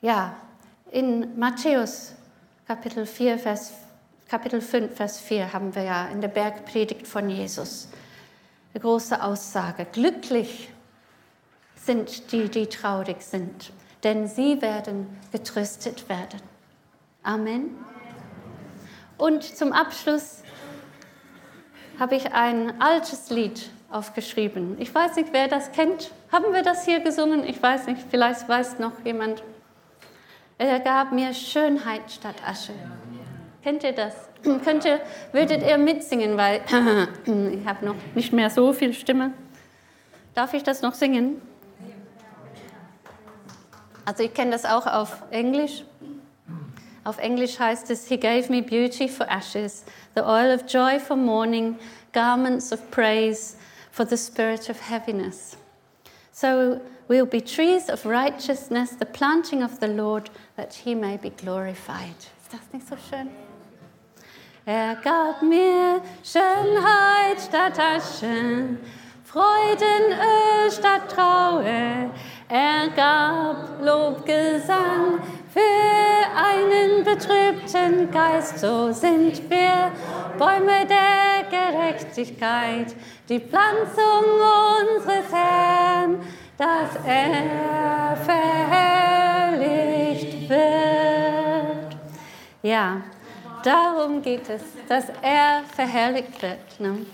Ja, 0.00 0.34
In 0.90 1.38
Matthäus 1.38 2.16
Kapitel, 2.66 3.06
4, 3.06 3.38
Vers, 3.38 3.72
Kapitel 4.28 4.60
5, 4.60 4.94
Vers 4.94 5.20
4 5.20 5.54
haben 5.54 5.74
wir 5.74 5.84
ja 5.84 6.08
in 6.08 6.20
der 6.20 6.28
Bergpredigt 6.28 7.06
von 7.06 7.30
Jesus 7.30 7.88
eine 8.74 8.82
große 8.82 9.22
Aussage. 9.22 9.86
Glücklich 9.90 10.68
sind 11.76 12.30
die, 12.30 12.50
die 12.50 12.66
traurig 12.66 13.22
sind, 13.22 13.72
denn 14.04 14.28
sie 14.28 14.60
werden 14.60 15.06
getröstet 15.32 16.10
werden. 16.10 16.42
Amen. 17.22 17.70
Und 19.16 19.44
zum 19.44 19.72
Abschluss 19.72 20.42
habe 21.98 22.16
ich 22.16 22.30
ein 22.34 22.82
altes 22.82 23.30
Lied 23.30 23.70
aufgeschrieben. 23.90 24.76
Ich 24.78 24.94
weiß 24.94 25.16
nicht, 25.16 25.32
wer 25.32 25.48
das 25.48 25.72
kennt. 25.72 26.12
Haben 26.30 26.52
wir 26.52 26.62
das 26.62 26.84
hier 26.84 27.00
gesungen? 27.00 27.44
Ich 27.44 27.62
weiß 27.62 27.86
nicht, 27.86 28.02
vielleicht 28.10 28.46
weiß 28.46 28.78
noch 28.78 28.92
jemand. 29.06 29.42
Er 30.58 30.80
gab 30.80 31.12
mir 31.12 31.32
Schönheit 31.32 32.12
statt 32.12 32.36
Asche. 32.46 32.74
Kennt 33.62 33.82
ihr 33.82 33.92
das? 33.92 34.14
Könnt 34.42 34.84
ihr, 34.84 35.00
würdet 35.32 35.62
ihr 35.62 35.78
mitsingen, 35.78 36.36
weil 36.36 36.60
ich 37.26 37.66
habe 37.66 37.84
noch 37.84 37.96
nicht 38.14 38.32
mehr 38.32 38.50
so 38.50 38.72
viel 38.72 38.94
Stimme. 38.94 39.32
Darf 40.34 40.54
ich 40.54 40.62
das 40.62 40.82
noch 40.82 40.94
singen? 40.94 41.42
Also 44.04 44.22
ich 44.22 44.32
kenne 44.32 44.52
das 44.52 44.64
auch 44.64 44.86
auf 44.86 45.22
Englisch. 45.30 45.84
Auf 47.04 47.18
Englisch 47.18 47.58
heißt 47.58 47.90
es, 47.90 48.06
He 48.06 48.16
gave 48.16 48.50
me 48.50 48.62
beauty 48.62 49.08
for 49.08 49.28
ashes, 49.28 49.84
the 50.14 50.22
oil 50.22 50.54
of 50.54 50.64
joy 50.66 50.98
for 50.98 51.16
mourning, 51.16 51.76
garments 52.12 52.72
of 52.72 52.90
praise 52.90 53.56
for 53.90 54.06
the 54.06 54.16
spirit 54.16 54.70
of 54.70 54.78
heaviness. 54.88 55.56
So 56.32 56.80
we'll 57.08 57.26
be 57.26 57.40
trees 57.40 57.88
of 57.88 58.06
righteousness, 58.06 58.90
the 58.98 59.06
planting 59.06 59.62
of 59.62 59.80
the 59.80 59.88
Lord, 59.88 60.30
that 60.56 60.72
he 60.72 60.94
may 60.94 61.16
be 61.16 61.30
glorified. 61.30 62.16
Ist 62.42 62.52
das 62.52 62.72
nicht 62.72 62.88
so 62.88 62.96
schön? 63.10 63.28
Er 64.70 64.96
gab 64.96 65.40
mir 65.40 66.02
Schönheit 66.22 67.40
statt 67.40 67.78
Asche, 67.78 68.76
Freudenöl 69.24 70.70
statt 70.70 71.10
Trauer. 71.10 72.10
Er 72.50 72.88
gab 72.94 73.80
Lobgesang 73.80 75.20
für 75.48 76.26
einen 76.36 77.02
betrübten 77.02 78.10
Geist. 78.10 78.58
So 78.58 78.92
sind 78.92 79.48
wir 79.48 79.90
Bäume 80.38 80.84
der 80.86 81.44
Gerechtigkeit, 81.48 82.94
die 83.26 83.40
Pflanzung 83.40 84.26
unseres 84.98 85.32
Herrn, 85.32 86.20
dass 86.58 86.90
er 87.06 88.18
verherrlicht 89.48 90.46
wird. 90.46 91.96
Ja, 92.60 93.00
darum 93.64 94.22
geht 94.22 94.48
es, 94.48 94.62
dass 94.88 95.06
er 95.22 95.62
verherrlicht 95.74 96.40
wird. 96.42 96.80
Ne? 96.80 97.06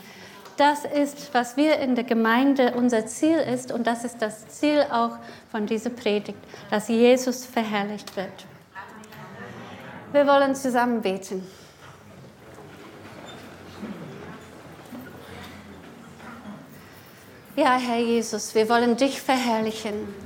Das 0.57 0.85
ist, 0.85 1.35
was 1.35 1.57
wir 1.57 1.79
in 1.79 1.95
der 1.95 2.05
Gemeinde 2.05 2.75
unser 2.77 3.07
Ziel 3.07 3.39
ist 3.39 3.73
und 3.73 3.87
das 3.87 4.05
ist 4.05 4.23
das 4.23 4.47
Ziel 4.49 4.87
auch 4.91 5.19
von 5.51 5.67
dieser 5.67 5.91
Predigt, 5.91 6.39
dass 6.71 6.89
Jesus 6.89 7.45
verherrlicht 7.45 8.17
wird. 8.17 8.47
Wir 10.13 10.27
wollen 10.27 10.55
zusammen 10.55 11.03
beten. 11.03 11.45
Ja, 17.57 17.77
Herr 17.79 17.99
Jesus, 17.99 18.55
wir 18.55 18.69
wollen 18.69 18.97
dich 18.97 19.21
verherrlichen. 19.21 20.24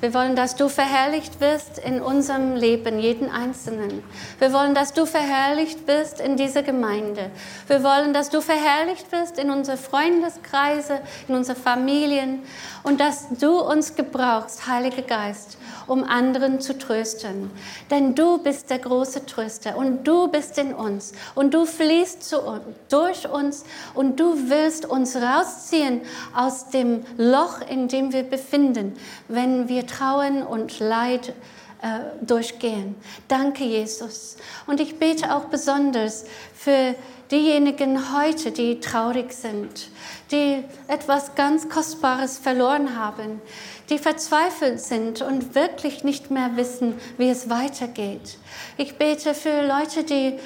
Wir 0.00 0.14
wollen, 0.14 0.34
dass 0.34 0.56
du 0.56 0.70
verherrlicht 0.70 1.42
wirst 1.42 1.78
in 1.78 2.00
unserem 2.00 2.56
Leben, 2.56 2.98
jeden 2.98 3.28
Einzelnen. 3.30 4.02
Wir 4.38 4.50
wollen, 4.54 4.74
dass 4.74 4.94
du 4.94 5.04
verherrlicht 5.04 5.86
wirst 5.86 6.22
in 6.22 6.38
dieser 6.38 6.62
Gemeinde. 6.62 7.30
Wir 7.66 7.82
wollen, 7.84 8.14
dass 8.14 8.30
du 8.30 8.40
verherrlicht 8.40 9.12
wirst 9.12 9.38
in 9.38 9.50
unsere 9.50 9.76
Freundeskreise, 9.76 11.00
in 11.28 11.34
unsere 11.34 11.58
Familien 11.58 12.42
und 12.82 12.98
dass 12.98 13.26
du 13.38 13.60
uns 13.60 13.94
gebrauchst, 13.94 14.66
Heiliger 14.66 15.02
Geist, 15.02 15.58
um 15.86 16.02
anderen 16.02 16.62
zu 16.62 16.78
trösten. 16.78 17.50
Denn 17.90 18.14
du 18.14 18.38
bist 18.38 18.70
der 18.70 18.78
große 18.78 19.26
Tröster 19.26 19.76
und 19.76 20.04
du 20.08 20.28
bist 20.28 20.56
in 20.56 20.72
uns 20.72 21.12
und 21.34 21.52
du 21.52 21.66
fließt 21.66 22.22
zu 22.22 22.40
durch 22.88 23.28
uns 23.28 23.64
und 23.92 24.18
du 24.18 24.48
willst 24.48 24.86
uns 24.86 25.14
rausziehen 25.16 26.00
aus 26.34 26.70
dem 26.70 27.04
Loch, 27.18 27.60
in 27.68 27.88
dem 27.88 28.14
wir 28.14 28.22
befinden, 28.22 28.96
wenn 29.28 29.68
wir 29.68 29.89
trauen 29.90 30.42
und 30.42 30.78
Leid 30.78 31.34
äh, 31.82 32.24
durchgehen. 32.24 32.94
Danke, 33.28 33.64
Jesus. 33.64 34.36
Und 34.66 34.80
ich 34.80 34.98
bete 34.98 35.34
auch 35.34 35.46
besonders 35.46 36.24
für 36.54 36.94
diejenigen 37.30 38.14
heute, 38.14 38.50
die 38.50 38.80
traurig 38.80 39.32
sind, 39.32 39.88
die 40.30 40.64
etwas 40.88 41.34
ganz 41.34 41.68
Kostbares 41.68 42.38
verloren 42.38 42.96
haben, 42.96 43.40
die 43.88 43.98
verzweifelt 43.98 44.80
sind 44.80 45.22
und 45.22 45.54
wirklich 45.54 46.04
nicht 46.04 46.30
mehr 46.30 46.56
wissen, 46.56 46.94
wie 47.18 47.30
es 47.30 47.48
weitergeht. 47.48 48.38
Ich 48.76 48.98
bete 48.98 49.34
für 49.34 49.66
Leute, 49.66 50.04
die 50.04 50.38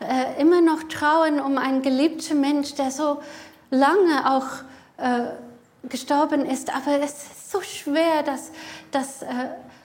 äh, 0.00 0.40
immer 0.40 0.60
noch 0.60 0.82
trauen 0.84 1.40
um 1.40 1.58
einen 1.58 1.82
geliebten 1.82 2.40
Mensch, 2.40 2.74
der 2.74 2.90
so 2.90 3.20
lange 3.70 4.30
auch 4.30 4.46
äh, 4.96 5.88
gestorben 5.88 6.44
ist, 6.44 6.74
aber 6.74 7.00
es 7.00 7.12
ist 7.12 7.39
so 7.50 7.60
schwer, 7.62 8.22
das, 8.24 8.50
das, 8.90 9.22
äh, 9.22 9.26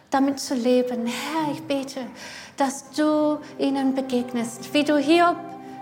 damit 0.09 0.39
zu 0.39 0.53
leben. 0.53 1.07
Herr, 1.07 1.51
ich 1.51 1.61
bete, 1.63 2.01
dass 2.57 2.91
du 2.91 3.39
ihnen 3.57 3.95
begegnest, 3.95 4.73
wie 4.73 4.83
du 4.83 4.97
Hiob 4.97 5.37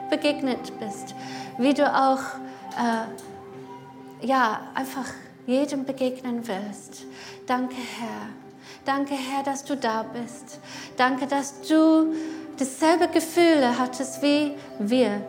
begegnet 0.09 0.79
bist, 0.79 1.13
wie 1.57 1.73
du 1.73 1.85
auch 1.85 2.19
äh, 2.77 4.25
ja, 4.25 4.61
einfach 4.73 5.07
jedem 5.45 5.85
begegnen 5.85 6.47
willst. 6.47 7.05
Danke, 7.47 7.75
Herr. 7.75 8.29
Danke, 8.85 9.13
Herr, 9.13 9.43
dass 9.43 9.63
du 9.63 9.75
da 9.75 10.03
bist. 10.03 10.59
Danke, 10.97 11.27
dass 11.27 11.61
du 11.61 12.13
dasselbe 12.57 13.07
Gefühle 13.07 13.77
hattest 13.77 14.21
wie 14.21 14.53
wir, 14.79 15.21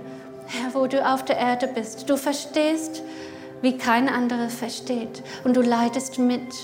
Herr, 0.47 0.75
wo 0.75 0.87
du 0.87 1.05
auf 1.05 1.25
der 1.25 1.37
Erde 1.39 1.67
bist. 1.67 2.09
Du 2.09 2.17
verstehst, 2.17 3.03
wie 3.65 3.79
kein 3.79 4.09
anderer 4.09 4.51
versteht. 4.51 5.23
Und 5.43 5.57
du 5.57 5.63
leidest 5.63 6.19
mit. 6.19 6.55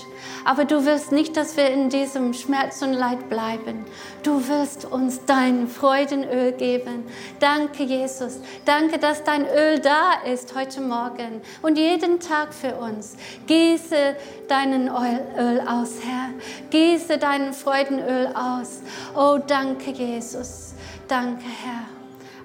Aber 0.45 0.65
du 0.65 0.85
willst 0.85 1.11
nicht, 1.11 1.35
dass 1.35 1.57
wir 1.57 1.67
in 1.69 1.89
diesem 1.89 2.33
Schmerz 2.33 2.81
und 2.81 2.93
Leid 2.93 3.27
bleiben. 3.27 3.85
Du 4.23 4.47
willst 4.47 4.85
uns 4.85 5.25
dein 5.25 5.67
Freudenöl 5.67 6.51
geben. 6.51 7.03
Danke, 7.39 7.83
Jesus. 7.83 8.39
Danke, 8.65 8.99
dass 8.99 9.23
dein 9.23 9.45
Öl 9.47 9.79
da 9.79 10.13
ist 10.31 10.55
heute 10.55 10.79
Morgen 10.79 11.41
und 11.63 11.77
jeden 11.77 12.19
Tag 12.19 12.53
für 12.53 12.75
uns. 12.75 13.17
Gieße 13.47 14.15
deinen 14.47 14.87
Öl 14.87 15.61
aus, 15.67 15.95
Herr. 16.03 16.29
Gieße 16.69 17.17
deinen 17.17 17.53
Freudenöl 17.53 18.27
aus. 18.27 18.81
Oh, 19.15 19.39
danke, 19.45 19.91
Jesus. 19.91 20.75
Danke, 21.07 21.45
Herr. 21.63 21.87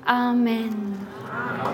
Amen. 0.06 0.96
Amen. 1.28 1.60